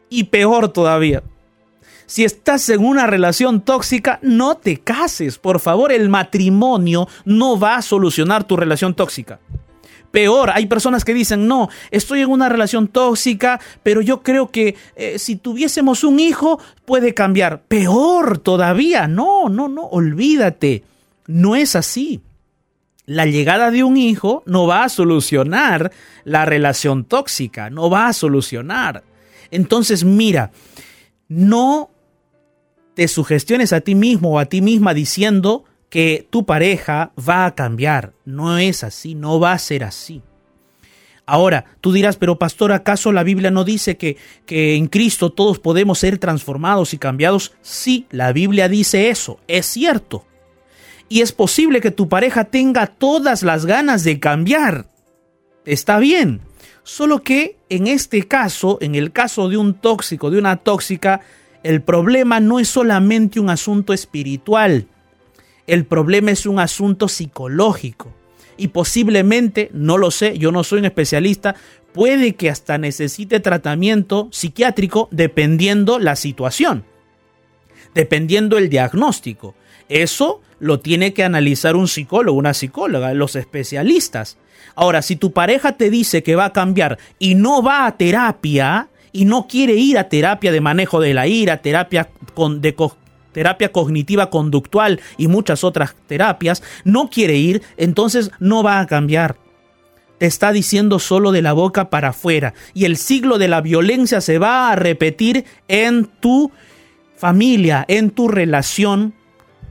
Y 0.10 0.26
peor 0.26 0.70
todavía, 0.70 1.22
si 2.06 2.24
estás 2.24 2.70
en 2.70 2.86
una 2.86 3.06
relación 3.08 3.60
tóxica, 3.60 4.20
no 4.22 4.56
te 4.56 4.78
cases. 4.78 5.38
Por 5.38 5.60
favor, 5.60 5.92
el 5.92 6.08
matrimonio 6.08 7.10
no 7.26 7.60
va 7.60 7.76
a 7.76 7.82
solucionar 7.82 8.46
tu 8.46 8.56
relación 8.56 8.96
tóxica. 8.96 9.42
Peor, 10.12 10.52
hay 10.52 10.66
personas 10.66 11.04
que 11.04 11.14
dicen, 11.14 11.48
no, 11.48 11.70
estoy 11.92 12.22
en 12.22 12.30
una 12.30 12.50
relación 12.50 12.88
tóxica, 12.88 13.60
pero 13.84 14.02
yo 14.02 14.24
creo 14.24 14.50
que 14.52 14.76
eh, 14.96 15.20
si 15.20 15.36
tuviésemos 15.36 16.04
un 16.04 16.20
hijo 16.20 16.60
puede 16.86 17.14
cambiar. 17.14 17.62
Peor 17.64 18.38
todavía, 18.38 19.08
no, 19.08 19.50
no, 19.50 19.68
no, 19.68 19.84
olvídate, 19.84 20.84
no 21.28 21.56
es 21.56 21.76
así. 21.76 22.22
La 23.06 23.26
llegada 23.26 23.72
de 23.72 23.84
un 23.84 23.96
hijo 23.96 24.44
no 24.46 24.68
va 24.68 24.84
a 24.84 24.90
solucionar 24.90 25.92
la 26.24 26.46
relación 26.46 27.06
tóxica, 27.06 27.70
no 27.70 27.90
va 27.90 28.08
a 28.08 28.14
solucionar. 28.14 29.04
Entonces, 29.50 30.04
mira, 30.04 30.52
no 31.30 31.90
te 32.96 33.08
sugestiones 33.08 33.74
a 33.74 33.82
ti 33.82 33.96
mismo 33.96 34.32
o 34.32 34.40
a 34.40 34.46
ti 34.46 34.62
misma 34.62 34.94
diciendo, 34.94 35.64
que 35.90 36.28
tu 36.30 36.46
pareja 36.46 37.12
va 37.18 37.46
a 37.46 37.56
cambiar. 37.56 38.14
No 38.26 38.58
es 38.58 38.84
así, 38.84 39.16
no 39.16 39.40
va 39.40 39.54
a 39.54 39.60
ser 39.60 39.84
así. 39.84 40.22
Ahora, 41.26 41.66
tú 41.82 41.92
dirás, 41.92 42.16
pero 42.16 42.40
pastor, 42.40 42.72
¿acaso 42.72 43.12
la 43.12 43.24
Biblia 43.24 43.52
no 43.52 43.66
dice 43.66 43.98
que, 43.98 44.16
que 44.46 44.76
en 44.76 44.88
Cristo 44.88 45.30
todos 45.30 45.60
podemos 45.60 46.00
ser 46.00 46.20
transformados 46.20 46.94
y 46.94 46.98
cambiados? 46.98 47.54
Sí, 47.62 48.06
la 48.12 48.32
Biblia 48.32 48.70
dice 48.70 49.10
eso, 49.10 49.40
es 49.48 49.66
cierto. 49.66 50.26
Y 51.10 51.22
es 51.22 51.34
posible 51.34 51.82
que 51.82 51.92
tu 51.92 52.08
pareja 52.08 52.46
tenga 52.46 52.88
todas 52.88 53.44
las 53.44 53.66
ganas 53.66 54.06
de 54.06 54.20
cambiar. 54.20 54.90
Está 55.66 56.00
bien. 56.00 56.42
Solo 56.84 57.22
que 57.24 57.58
en 57.68 57.88
este 57.88 58.24
caso, 58.24 58.78
en 58.80 58.96
el 58.96 59.12
caso 59.12 59.50
de 59.50 59.58
un 59.58 59.74
tóxico, 59.74 60.30
de 60.30 60.40
una 60.40 60.56
tóxica, 60.56 61.20
el 61.64 61.82
problema 61.82 62.40
no 62.40 62.60
es 62.60 62.70
solamente 62.70 63.42
un 63.42 63.50
asunto 63.50 63.92
espiritual 63.92 64.88
el 65.68 65.86
problema 65.86 66.32
es 66.32 66.46
un 66.46 66.60
asunto 66.60 67.08
psicológico. 67.08 68.14
Y 68.56 68.70
posiblemente, 68.70 69.70
no 69.74 69.98
lo 69.98 70.10
sé, 70.10 70.38
yo 70.40 70.52
no 70.52 70.64
soy 70.64 70.80
un 70.80 70.86
especialista, 70.86 71.56
puede 71.94 72.36
que 72.36 72.50
hasta 72.50 72.78
necesite 72.78 73.40
tratamiento 73.40 74.30
psiquiátrico 74.32 75.10
dependiendo 75.12 76.00
la 76.00 76.16
situación, 76.16 76.86
dependiendo 77.94 78.58
el 78.58 78.70
diagnóstico. 78.70 79.54
Eso 79.90 80.42
lo 80.60 80.80
tiene 80.80 81.14
que 81.14 81.24
analizar 81.24 81.76
un 81.76 81.88
psicólogo, 81.88 82.38
una 82.38 82.54
psicóloga, 82.54 83.14
los 83.14 83.36
especialistas. 83.36 84.38
Ahora, 84.76 85.02
si 85.02 85.16
tu 85.16 85.34
pareja 85.34 85.74
te 85.74 85.90
dice 85.90 86.24
que 86.24 86.36
va 86.36 86.46
a 86.46 86.54
cambiar 86.54 86.98
y 87.20 87.36
no 87.36 87.62
va 87.62 87.86
a 87.86 87.98
terapia 87.98 88.90
y 89.12 89.26
no 89.26 89.48
quiere 89.48 89.74
ir 89.74 89.98
a 89.98 90.10
terapia 90.10 90.52
de 90.52 90.62
manejo 90.62 91.00
de 91.00 91.14
la 91.14 91.28
ira, 91.28 91.62
terapia 91.62 92.10
con, 92.34 92.62
de, 92.62 92.76
terapia 93.38 93.72
cognitiva 93.72 94.32
conductual 94.32 95.00
y 95.16 95.28
muchas 95.28 95.64
otras 95.64 95.94
terapias, 96.08 96.64
no 96.84 97.08
quiere 97.12 97.36
ir, 97.36 97.62
entonces 97.78 98.32
no 98.40 98.64
va 98.64 98.80
a 98.80 98.88
cambiar. 98.88 99.38
Te 100.18 100.26
está 100.26 100.52
diciendo 100.52 100.98
solo 100.98 101.32
de 101.32 101.44
la 101.44 101.54
boca 101.54 101.92
para 101.92 102.08
afuera. 102.08 102.56
Y 102.74 102.86
el 102.86 102.98
siglo 102.98 103.38
de 103.38 103.48
la 103.48 103.62
violencia 103.62 104.22
se 104.22 104.40
va 104.40 104.72
a 104.72 104.76
repetir 104.76 105.46
en 105.68 106.06
tu 106.06 106.52
familia, 107.16 107.86
en 107.88 108.10
tu 108.10 108.28
relación, 108.28 109.14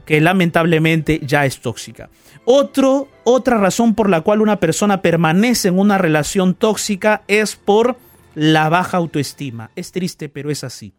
que 0.05 0.21
lamentablemente 0.21 1.19
ya 1.21 1.45
es 1.45 1.59
tóxica. 1.59 2.09
Otro, 2.45 3.09
otra 3.25 3.57
razón 3.57 3.95
por 3.95 4.09
la 4.09 4.21
cual 4.21 4.41
una 4.41 4.61
persona 4.61 5.01
permanece 5.01 5.67
en 5.67 5.77
una 5.77 5.97
relación 5.97 6.53
tóxica 6.53 7.23
es 7.27 7.57
por 7.57 7.97
la 8.33 8.69
baja 8.69 8.95
autoestima. 8.95 9.71
Es 9.75 9.91
triste, 9.91 10.29
pero 10.29 10.51
es 10.51 10.63
así. 10.63 10.93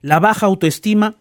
La 0.00 0.18
baja 0.18 0.46
autoestima 0.46 1.14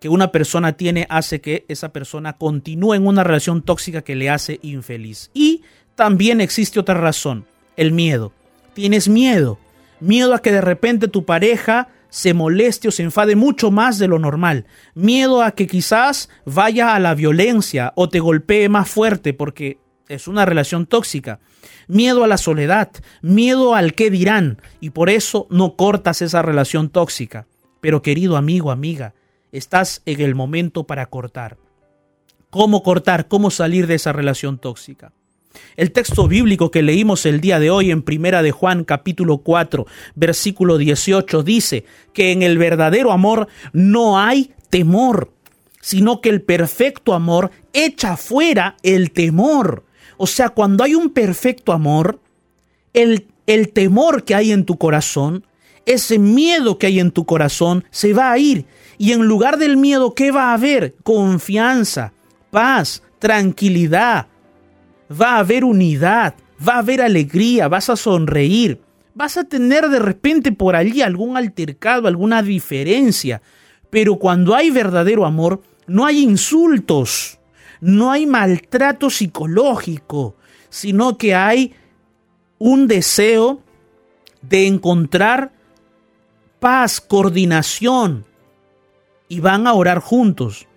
que 0.00 0.08
una 0.08 0.30
persona 0.30 0.74
tiene 0.74 1.06
hace 1.10 1.40
que 1.40 1.64
esa 1.68 1.92
persona 1.92 2.34
continúe 2.34 2.94
en 2.94 3.06
una 3.06 3.24
relación 3.24 3.62
tóxica 3.62 4.02
que 4.02 4.14
le 4.14 4.30
hace 4.30 4.60
infeliz. 4.62 5.30
Y 5.34 5.62
también 5.94 6.40
existe 6.40 6.78
otra 6.78 6.94
razón, 6.94 7.46
el 7.76 7.92
miedo. 7.92 8.32
Tienes 8.74 9.08
miedo, 9.08 9.58
miedo 10.00 10.34
a 10.34 10.42
que 10.42 10.52
de 10.52 10.60
repente 10.60 11.08
tu 11.08 11.24
pareja 11.24 11.88
se 12.10 12.32
moleste 12.32 12.88
o 12.88 12.90
se 12.90 13.02
enfade 13.02 13.36
mucho 13.36 13.70
más 13.70 13.98
de 13.98 14.08
lo 14.08 14.18
normal. 14.18 14.66
Miedo 14.94 15.42
a 15.42 15.52
que 15.52 15.66
quizás 15.66 16.28
vaya 16.44 16.94
a 16.94 17.00
la 17.00 17.14
violencia 17.14 17.92
o 17.96 18.08
te 18.08 18.20
golpee 18.20 18.68
más 18.68 18.88
fuerte 18.88 19.34
porque 19.34 19.78
es 20.08 20.28
una 20.28 20.44
relación 20.44 20.86
tóxica. 20.86 21.40
Miedo 21.86 22.24
a 22.24 22.28
la 22.28 22.38
soledad, 22.38 22.90
miedo 23.22 23.74
al 23.74 23.94
qué 23.94 24.10
dirán 24.10 24.60
y 24.80 24.90
por 24.90 25.10
eso 25.10 25.46
no 25.50 25.74
cortas 25.74 26.22
esa 26.22 26.42
relación 26.42 26.88
tóxica. 26.88 27.46
Pero 27.80 28.02
querido 28.02 28.36
amigo, 28.36 28.70
amiga, 28.70 29.14
estás 29.52 30.02
en 30.06 30.20
el 30.20 30.34
momento 30.34 30.84
para 30.84 31.06
cortar. 31.06 31.56
¿Cómo 32.50 32.82
cortar? 32.82 33.28
¿Cómo 33.28 33.50
salir 33.50 33.86
de 33.86 33.94
esa 33.94 34.12
relación 34.12 34.58
tóxica? 34.58 35.12
El 35.76 35.92
texto 35.92 36.28
bíblico 36.28 36.70
que 36.70 36.82
leímos 36.82 37.26
el 37.26 37.40
día 37.40 37.58
de 37.58 37.70
hoy 37.70 37.90
en 37.90 38.02
Primera 38.02 38.42
de 38.42 38.52
Juan 38.52 38.84
capítulo 38.84 39.38
4, 39.38 39.86
versículo 40.14 40.78
18 40.78 41.42
dice 41.42 41.84
que 42.12 42.32
en 42.32 42.42
el 42.42 42.58
verdadero 42.58 43.12
amor 43.12 43.48
no 43.72 44.18
hay 44.18 44.52
temor, 44.70 45.32
sino 45.80 46.20
que 46.20 46.28
el 46.28 46.42
perfecto 46.42 47.14
amor 47.14 47.50
echa 47.72 48.16
fuera 48.16 48.76
el 48.82 49.10
temor. 49.10 49.84
O 50.16 50.26
sea, 50.26 50.50
cuando 50.50 50.84
hay 50.84 50.94
un 50.94 51.10
perfecto 51.10 51.72
amor, 51.72 52.20
el, 52.92 53.28
el 53.46 53.70
temor 53.72 54.24
que 54.24 54.34
hay 54.34 54.52
en 54.52 54.64
tu 54.64 54.78
corazón, 54.78 55.46
ese 55.86 56.18
miedo 56.18 56.78
que 56.78 56.86
hay 56.86 57.00
en 57.00 57.10
tu 57.10 57.24
corazón 57.24 57.84
se 57.90 58.12
va 58.12 58.30
a 58.30 58.38
ir 58.38 58.66
y 58.98 59.12
en 59.12 59.26
lugar 59.26 59.58
del 59.58 59.76
miedo, 59.76 60.12
¿qué 60.12 60.32
va 60.32 60.50
a 60.50 60.54
haber? 60.54 60.96
Confianza, 61.04 62.12
paz, 62.50 63.02
tranquilidad. 63.20 64.26
Va 65.10 65.36
a 65.36 65.38
haber 65.38 65.64
unidad, 65.64 66.34
va 66.66 66.74
a 66.74 66.78
haber 66.78 67.00
alegría, 67.00 67.68
vas 67.68 67.88
a 67.88 67.96
sonreír. 67.96 68.80
Vas 69.14 69.36
a 69.36 69.44
tener 69.44 69.88
de 69.88 70.00
repente 70.00 70.52
por 70.52 70.76
allí 70.76 71.00
algún 71.00 71.36
altercado, 71.36 72.08
alguna 72.08 72.42
diferencia. 72.42 73.40
Pero 73.88 74.16
cuando 74.16 74.54
hay 74.54 74.70
verdadero 74.70 75.24
amor, 75.24 75.62
no 75.86 76.04
hay 76.04 76.22
insultos, 76.22 77.38
no 77.80 78.10
hay 78.10 78.26
maltrato 78.26 79.10
psicológico, 79.10 80.36
sino 80.68 81.16
que 81.16 81.34
hay 81.34 81.72
un 82.58 82.88
deseo 82.88 83.62
de 84.42 84.66
encontrar 84.66 85.52
paz, 86.60 87.00
coordinación, 87.00 88.24
y 89.28 89.40
van 89.40 89.66
a 89.66 89.74
orar 89.74 89.98
juntos. 90.00 90.68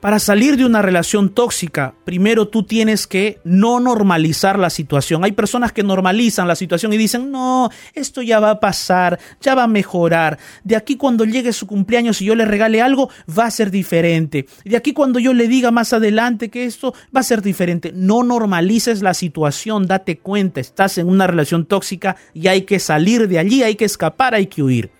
Para 0.00 0.18
salir 0.18 0.56
de 0.58 0.64
una 0.66 0.82
relación 0.82 1.30
tóxica, 1.30 1.94
primero 2.04 2.46
tú 2.46 2.62
tienes 2.62 3.06
que 3.06 3.40
no 3.44 3.80
normalizar 3.80 4.58
la 4.58 4.68
situación. 4.68 5.24
Hay 5.24 5.32
personas 5.32 5.72
que 5.72 5.82
normalizan 5.82 6.46
la 6.46 6.54
situación 6.54 6.92
y 6.92 6.98
dicen, 6.98 7.32
no, 7.32 7.70
esto 7.94 8.20
ya 8.20 8.38
va 8.38 8.50
a 8.50 8.60
pasar, 8.60 9.18
ya 9.40 9.54
va 9.54 9.64
a 9.64 9.66
mejorar. 9.66 10.38
De 10.62 10.76
aquí 10.76 10.96
cuando 10.96 11.24
llegue 11.24 11.52
su 11.52 11.66
cumpleaños 11.66 12.20
y 12.20 12.26
yo 12.26 12.34
le 12.34 12.44
regale 12.44 12.82
algo, 12.82 13.08
va 13.36 13.46
a 13.46 13.50
ser 13.50 13.70
diferente. 13.70 14.46
De 14.64 14.76
aquí 14.76 14.92
cuando 14.92 15.18
yo 15.18 15.32
le 15.32 15.48
diga 15.48 15.70
más 15.70 15.94
adelante 15.94 16.50
que 16.50 16.66
esto 16.66 16.94
va 17.14 17.20
a 17.20 17.24
ser 17.24 17.40
diferente. 17.40 17.90
No 17.92 18.22
normalices 18.22 19.02
la 19.02 19.14
situación, 19.14 19.86
date 19.86 20.18
cuenta, 20.18 20.60
estás 20.60 20.98
en 20.98 21.08
una 21.08 21.26
relación 21.26 21.64
tóxica 21.64 22.16
y 22.32 22.48
hay 22.48 22.62
que 22.62 22.78
salir 22.78 23.26
de 23.26 23.38
allí, 23.38 23.62
hay 23.62 23.74
que 23.76 23.86
escapar, 23.86 24.34
hay 24.34 24.46
que 24.46 24.62
huir. 24.62 24.90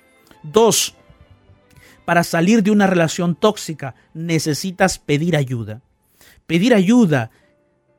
Dos, 0.42 0.96
para 2.06 2.24
salir 2.24 2.62
de 2.62 2.70
una 2.70 2.86
relación 2.86 3.34
tóxica 3.34 3.94
necesitas 4.14 4.98
pedir 4.98 5.36
ayuda. 5.36 5.82
Pedir 6.46 6.72
ayuda 6.72 7.30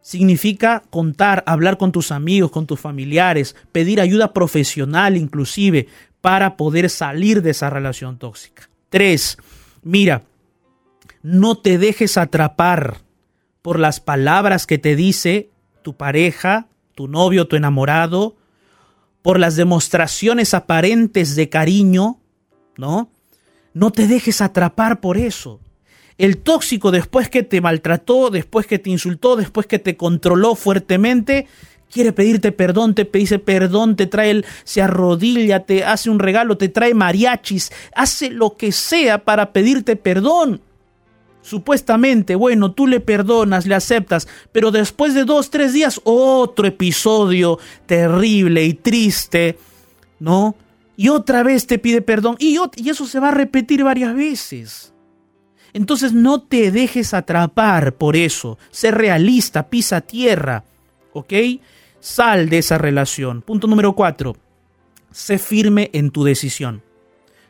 significa 0.01 0.81
contar, 0.89 1.43
hablar 1.45 1.77
con 1.77 1.91
tus 1.91 2.11
amigos, 2.11 2.49
con 2.49 2.65
tus 2.65 2.79
familiares, 2.79 3.55
pedir 3.73 3.99
ayuda 4.01 4.33
profesional 4.33 5.17
inclusive 5.17 5.87
para 6.21 6.57
poder 6.57 6.89
salir 6.89 7.41
de 7.41 7.51
esa 7.51 7.69
relación 7.69 8.17
tóxica. 8.17 8.69
Tres, 8.89 9.37
mira, 9.83 10.23
no 11.21 11.57
te 11.57 11.77
dejes 11.77 12.17
atrapar 12.17 13.01
por 13.61 13.79
las 13.79 13.99
palabras 13.99 14.65
que 14.65 14.77
te 14.77 14.95
dice 14.95 15.49
tu 15.81 15.97
pareja, 15.97 16.67
tu 16.95 17.09
novio, 17.09 17.47
tu 17.49 17.57
enamorado, 17.57 18.37
por 19.21 19.39
las 19.39 19.57
demostraciones 19.57 20.53
aparentes 20.53 21.35
de 21.35 21.49
cariño, 21.49 22.21
¿no? 22.77 23.11
No 23.73 23.91
te 23.91 24.07
dejes 24.07 24.41
atrapar 24.41 24.99
por 24.99 25.17
eso. 25.17 25.59
El 26.17 26.37
tóxico 26.37 26.89
después 26.91 27.29
que 27.29 27.43
te 27.43 27.61
maltrató, 27.61 28.29
después 28.31 28.65
que 28.65 28.79
te 28.79 28.89
insultó, 28.89 29.35
después 29.35 29.67
que 29.67 29.77
te 29.77 29.95
controló 29.95 30.55
fuertemente, 30.55 31.47
quiere 31.91 32.11
pedirte 32.11 32.51
perdón, 32.51 32.95
te 32.95 33.05
dice 33.05 33.39
perdón, 33.39 33.95
te 33.95 34.07
trae 34.07 34.31
el, 34.31 34.45
se 34.63 34.81
arrodilla, 34.81 35.65
te 35.65 35.83
hace 35.83 36.09
un 36.09 36.19
regalo, 36.19 36.57
te 36.57 36.69
trae 36.69 36.93
mariachis, 36.93 37.71
hace 37.95 38.29
lo 38.29 38.57
que 38.57 38.71
sea 38.71 39.23
para 39.23 39.53
pedirte 39.53 39.95
perdón. 39.95 40.61
Supuestamente, 41.41 42.35
bueno, 42.35 42.73
tú 42.73 42.87
le 42.87 42.99
perdonas, 42.99 43.67
le 43.67 43.75
aceptas, 43.75 44.27
pero 44.51 44.71
después 44.71 45.13
de 45.13 45.23
dos, 45.23 45.49
tres 45.49 45.71
días, 45.71 46.01
otro 46.03 46.67
episodio 46.67 47.57
terrible 47.85 48.65
y 48.65 48.73
triste, 48.73 49.57
¿no? 50.19 50.55
Y 50.97 51.09
otra 51.09 51.43
vez 51.43 51.67
te 51.67 51.79
pide 51.79 52.01
perdón 52.01 52.35
y, 52.39 52.57
y 52.75 52.89
eso 52.89 53.05
se 53.05 53.19
va 53.19 53.29
a 53.29 53.33
repetir 53.33 53.83
varias 53.83 54.13
veces. 54.15 54.93
Entonces 55.71 56.11
no 56.11 56.41
te 56.41 56.71
dejes 56.71 57.13
atrapar 57.13 57.95
por 57.95 58.15
eso. 58.15 58.57
Sé 58.71 58.89
realista, 58.89 59.69
pisa 59.69 60.01
tierra. 60.01 60.65
¿Ok? 61.13 61.33
Sal 61.99 62.49
de 62.49 62.57
esa 62.57 62.79
relación. 62.79 63.43
Punto 63.43 63.67
número 63.67 63.93
cuatro. 63.93 64.35
Sé 65.11 65.37
firme 65.37 65.91
en 65.93 66.09
tu 66.09 66.23
decisión. 66.23 66.81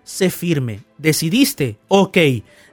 Sé 0.04 0.30
firme. 0.30 0.82
¿Decidiste? 0.98 1.78
Ok. 1.88 2.18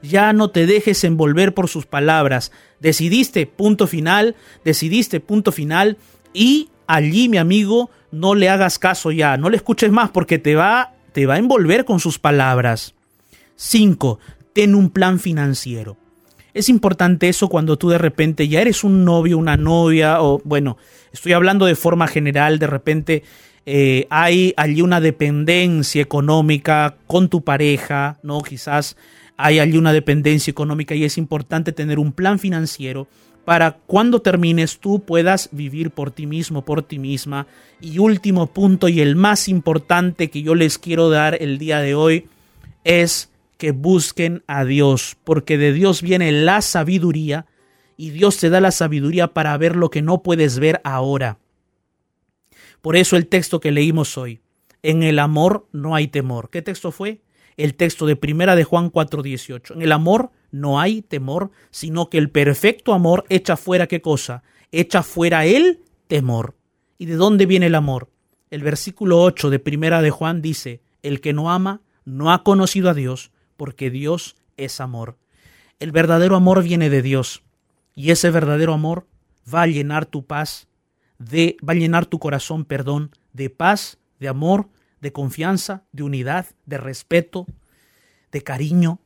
Ya 0.03 0.33
no 0.33 0.51
te 0.51 0.67
dejes 0.67 1.05
envolver 1.05 1.55
por 1.55 1.69
sus 1.69 1.87
palabras. 1.87 2.51
Decidiste, 2.81 3.47
punto 3.47 3.87
final. 3.87 4.35
Decidiste, 4.65 5.21
punto 5.21 5.53
final. 5.53 5.99
Y 6.33 6.71
allí, 6.87 7.29
mi 7.29 7.39
amigo, 7.39 7.91
no 8.15 8.35
le 8.35 8.49
hagas 8.49 8.79
caso 8.79 9.11
ya, 9.11 9.37
no 9.37 9.51
le 9.51 9.57
escuches 9.57 9.91
más 9.91 10.11
porque 10.11 10.39
te 10.39 10.55
va, 10.55 10.95
te 11.13 11.27
va 11.27 11.35
a 11.35 11.39
envolver 11.39 11.85
con 11.85 12.01
sus 12.01 12.19
palabras. 12.19 12.95
5. 13.57 14.19
Ten 14.53 14.75
un 14.75 14.91
plan 14.91 15.19
financiero. 15.19 15.97
Es 16.55 16.69
importante 16.69 17.29
eso 17.29 17.49
cuando 17.49 17.77
tú 17.77 17.91
de 17.91 17.99
repente 17.99 18.47
ya 18.47 18.61
eres 18.61 18.85
un 18.85 19.05
novio, 19.05 19.39
una 19.39 19.57
novia, 19.57 20.23
o 20.23 20.41
bueno, 20.45 20.77
estoy 21.13 21.33
hablando 21.33 21.67
de 21.67 21.75
forma 21.75 22.07
general, 22.07 22.61
de 22.61 22.69
repente 22.69 23.23
eh, 23.67 24.07
hay 24.09 24.55
allí 24.57 24.81
una 24.81 25.01
dependencia 25.01 26.01
económica 26.01 26.97
con 27.09 27.29
tu 27.29 27.43
pareja, 27.43 28.19
¿no? 28.23 28.41
Quizás 28.41 28.97
hay 29.37 29.59
allí 29.59 29.77
una 29.77 29.93
dependencia 29.93 30.51
económica 30.51 30.95
y 30.95 31.05
es 31.05 31.19
importante 31.19 31.73
tener 31.73 31.99
un 31.99 32.13
plan 32.13 32.39
financiero 32.39 33.09
para 33.45 33.73
cuando 33.87 34.21
termines 34.23 34.79
tú 34.79 35.05
puedas 35.05 35.49
vivir 35.53 35.91
por 35.91 36.11
ti 36.11 36.27
mismo, 36.27 36.65
por 36.65 36.83
ti 36.83 36.99
misma. 36.99 37.47
Y 37.81 37.99
último 37.99 38.47
punto 38.47 38.89
y 38.89 39.01
el 39.01 39.17
más 39.17 39.49
importante 39.49 40.31
que 40.31 40.43
yo 40.43 40.55
les 40.55 40.79
quiero 40.79 41.11
dar 41.11 41.37
el 41.41 41.59
día 41.59 41.81
de 41.81 41.95
hoy 41.95 42.27
es 42.85 43.31
que 43.59 43.73
busquen 43.73 44.43
a 44.47 44.65
Dios, 44.65 45.17
porque 45.25 45.59
de 45.59 45.73
Dios 45.73 46.03
viene 46.03 46.33
la 46.33 46.61
sabiduría 46.63 47.47
y 47.97 48.11
Dios 48.11 48.39
te 48.39 48.51
da 48.51 48.61
la 48.61 48.71
sabiduría 48.71 49.29
para 49.29 49.57
ver 49.57 49.77
lo 49.77 49.91
que 49.91 50.03
no 50.03 50.23
puedes 50.23 50.59
ver 50.59 50.81
ahora. 50.85 51.39
Por 52.81 52.97
eso 52.97 53.17
el 53.17 53.29
texto 53.29 53.61
que 53.61 53.73
leímos 53.73 54.19
hoy, 54.19 54.41
en 54.83 55.03
el 55.03 55.19
amor 55.19 55.67
no 55.73 55.95
hay 55.95 56.09
temor. 56.09 56.51
¿Qué 56.51 56.61
texto 56.61 56.93
fue? 56.93 57.23
El 57.57 57.75
texto 57.75 58.05
de 58.05 58.17
Primera 58.17 58.57
de 58.57 58.65
Juan 58.65 58.91
4:18. 58.91 59.75
En 59.75 59.83
el 59.83 59.93
amor 59.93 60.31
no 60.44 60.44
hay 60.63 61.03
temor, 61.03 61.51
sino 61.71 62.09
que 62.09 62.19
el 62.19 62.31
perfecto 62.31 62.95
amor 62.95 63.25
echa 63.29 63.57
fuera 63.57 63.89
qué 63.89 64.01
cosa? 64.01 64.45
Echa 64.71 65.03
fuera 65.03 65.47
el 65.47 65.81
temor. 66.07 66.55
¿Y 66.97 67.07
de 67.07 67.17
dónde 67.17 67.47
viene 67.47 67.67
el 67.67 67.75
amor? 67.75 68.11
El 68.51 68.63
versículo 68.63 69.21
8 69.23 69.51
de 69.51 69.59
Primera 69.59 70.01
de 70.01 70.11
Juan 70.11 70.43
dice, 70.43 70.81
el 71.03 71.21
que 71.21 71.33
no 71.33 71.51
ama 71.51 71.81
no 72.05 72.33
ha 72.33 72.45
conocido 72.45 72.89
a 72.89 72.95
Dios, 72.95 73.33
porque 73.57 73.91
Dios 73.91 74.37
es 74.57 74.81
amor. 74.81 75.19
El 75.81 75.91
verdadero 75.91 76.37
amor 76.37 76.63
viene 76.63 76.89
de 76.89 77.03
Dios, 77.03 77.43
y 77.97 78.13
ese 78.13 78.31
verdadero 78.31 78.75
amor 78.75 79.09
va 79.53 79.63
a 79.63 79.67
llenar 79.67 80.07
tu 80.07 80.25
paz, 80.25 80.69
de 81.19 81.57
va 81.69 81.73
a 81.73 81.77
llenar 81.77 82.07
tu 82.07 82.21
corazón, 82.21 82.65
perdón, 82.65 83.11
de 83.33 83.51
paz, 83.51 83.99
de 84.21 84.29
amor, 84.29 84.69
de 85.01 85.13
confianza, 85.13 85.83
de 85.91 86.05
unidad, 86.05 86.47
de 86.65 86.79
respeto, 86.79 87.47
de 88.31 88.43
cariño, 88.43 89.01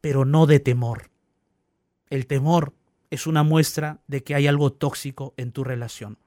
pero 0.00 0.24
no 0.24 0.46
de 0.46 0.60
temor. 0.60 1.10
El 2.08 2.26
temor 2.26 2.72
es 3.10 3.26
una 3.26 3.42
muestra 3.42 4.00
de 4.06 4.22
que 4.22 4.34
hay 4.34 4.46
algo 4.46 4.72
tóxico 4.72 5.34
en 5.36 5.52
tu 5.52 5.64
relación. 5.64 6.18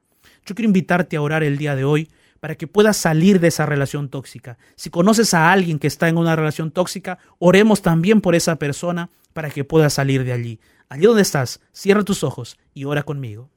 Yo 0.46 0.54
quiero 0.54 0.68
invitarte 0.68 1.16
a 1.16 1.22
orar 1.22 1.42
el 1.42 1.58
día 1.58 1.76
de 1.76 1.84
hoy 1.84 2.10
para 2.40 2.56
que 2.56 2.66
puedas 2.66 2.96
salir 2.96 3.40
de 3.40 3.48
esa 3.48 3.64
relación 3.64 4.08
tóxica. 4.10 4.58
Si 4.76 4.90
conoces 4.90 5.32
a 5.32 5.50
alguien 5.50 5.78
que 5.78 5.86
está 5.86 6.08
en 6.08 6.18
una 6.18 6.36
relación 6.36 6.70
tóxica, 6.70 7.18
oremos 7.38 7.80
también 7.82 8.20
por 8.20 8.34
esa 8.34 8.56
persona 8.56 9.10
para 9.32 9.50
que 9.50 9.64
pueda 9.64 9.88
salir 9.90 10.24
de 10.24 10.32
allí. 10.32 10.60
Allí 10.90 11.04
donde 11.04 11.22
estás, 11.22 11.60
cierra 11.72 12.04
tus 12.04 12.22
ojos 12.22 12.58
y 12.74 12.84
ora 12.84 13.02
conmigo. 13.02 13.50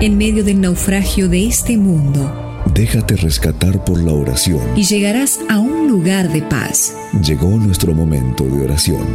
En 0.00 0.18
medio 0.18 0.44
del 0.44 0.60
naufragio 0.60 1.28
de 1.28 1.46
este 1.46 1.76
mundo, 1.76 2.62
Déjate 2.74 3.16
rescatar 3.16 3.84
por 3.84 4.02
la 4.02 4.12
oración. 4.12 4.60
y 4.76 4.84
llegarás 4.84 5.40
a 5.48 5.58
un 5.86 5.92
lugar 5.92 6.28
de 6.28 6.42
paz. 6.42 6.96
Llegó 7.22 7.48
nuestro 7.48 7.94
momento 7.94 8.44
de 8.44 8.64
oración. 8.64 9.06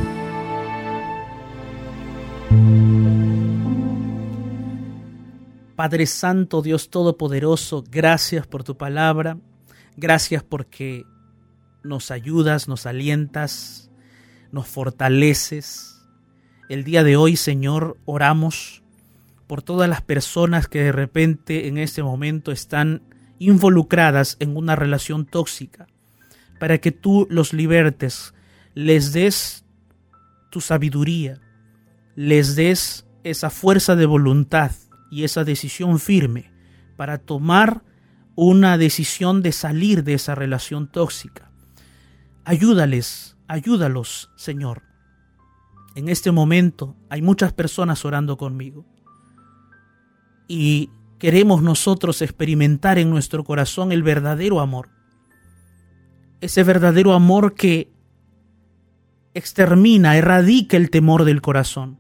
Padre 5.76 6.06
Santo, 6.06 6.62
Dios 6.62 6.90
Todopoderoso, 6.90 7.84
gracias 7.90 8.48
por 8.48 8.64
tu 8.64 8.78
palabra. 8.78 9.38
Gracias 9.98 10.44
porque 10.44 11.04
nos 11.84 12.12
ayudas, 12.12 12.68
nos 12.68 12.86
alientas, 12.86 13.90
nos 14.52 14.68
fortaleces. 14.68 16.02
El 16.70 16.84
día 16.84 17.04
de 17.04 17.18
hoy, 17.18 17.36
Señor, 17.36 17.98
oramos 18.06 18.84
por 19.48 19.62
todas 19.62 19.90
las 19.90 20.02
personas 20.02 20.68
que 20.68 20.84
de 20.84 20.92
repente 20.92 21.68
en 21.68 21.78
este 21.78 22.04
momento 22.04 22.52
están 22.52 23.02
involucradas 23.40 24.38
en 24.40 24.56
una 24.56 24.76
relación 24.76 25.26
tóxica, 25.26 25.88
para 26.62 26.78
que 26.78 26.92
tú 26.92 27.26
los 27.32 27.54
libertes, 27.54 28.36
les 28.76 29.14
des 29.14 29.66
tu 30.52 30.62
sabiduría, 30.62 31.42
les 32.16 32.56
des 32.56 33.08
esa 33.24 33.50
fuerza 33.50 33.96
de 33.96 34.06
voluntad 34.06 34.70
y 35.10 35.24
esa 35.24 35.44
decisión 35.44 35.98
firme 35.98 36.52
para 36.98 37.18
tomar 37.18 37.82
una 38.36 38.78
decisión 38.78 39.42
de 39.42 39.54
salir 39.54 40.04
de 40.04 40.14
esa 40.14 40.36
relación 40.36 40.88
tóxica. 40.88 41.50
Ayúdales, 42.46 43.38
ayúdalos, 43.48 44.30
Señor. 44.36 44.84
En 45.96 46.10
este 46.10 46.32
momento 46.32 46.96
hay 47.10 47.24
muchas 47.24 47.54
personas 47.54 48.06
orando 48.06 48.38
conmigo 48.38 48.86
y 50.48 50.92
queremos 51.18 51.64
nosotros 51.64 52.22
experimentar 52.22 53.00
en 53.00 53.10
nuestro 53.10 53.44
corazón 53.44 53.92
el 53.92 54.04
verdadero 54.04 54.60
amor. 54.60 55.01
Ese 56.42 56.64
verdadero 56.64 57.14
amor 57.14 57.54
que 57.54 57.92
extermina, 59.34 60.18
erradica 60.18 60.76
el 60.76 60.90
temor 60.90 61.24
del 61.24 61.42
corazón. 61.42 62.00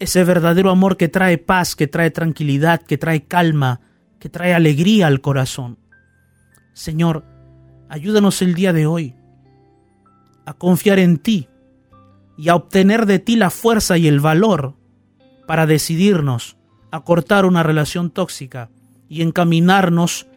ese 0.00 0.22
verdadero 0.22 0.70
amor 0.70 0.96
que 0.96 1.08
trae 1.08 1.38
paz, 1.38 1.74
que 1.74 1.88
trae 1.88 2.12
tranquilidad, 2.12 2.82
que 2.82 2.98
trae 2.98 3.24
calma, 3.24 3.80
que 4.20 4.28
trae 4.28 4.54
alegría 4.54 5.08
al 5.08 5.20
corazón. 5.20 5.76
Señor, 6.72 7.24
ayúdanos 7.88 8.40
el 8.42 8.54
día 8.54 8.72
de 8.72 8.86
hoy 8.86 9.16
a 10.46 10.54
confiar 10.54 11.00
en 11.00 11.18
ti 11.18 11.48
y 12.36 12.48
a 12.48 12.54
obtener 12.54 13.06
de 13.06 13.18
ti 13.18 13.34
la 13.34 13.50
fuerza 13.50 13.98
y 13.98 14.06
el 14.06 14.20
valor 14.20 14.76
para 15.48 15.66
decidirnos 15.66 16.56
a 16.92 17.00
cortar 17.00 17.44
una 17.44 17.64
relación 17.64 18.10
tóxica 18.10 18.70
y 19.08 19.22
encaminarnos 19.22 20.28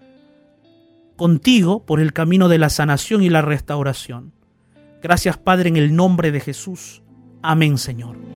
contigo 1.21 1.85
por 1.85 1.99
el 1.99 2.13
camino 2.13 2.49
de 2.49 2.57
la 2.57 2.71
sanación 2.71 3.21
y 3.21 3.29
la 3.29 3.43
restauración. 3.43 4.33
Gracias 5.03 5.37
Padre 5.37 5.69
en 5.69 5.77
el 5.77 5.95
nombre 5.95 6.31
de 6.31 6.39
Jesús. 6.39 7.03
Amén 7.43 7.77
Señor. 7.77 8.21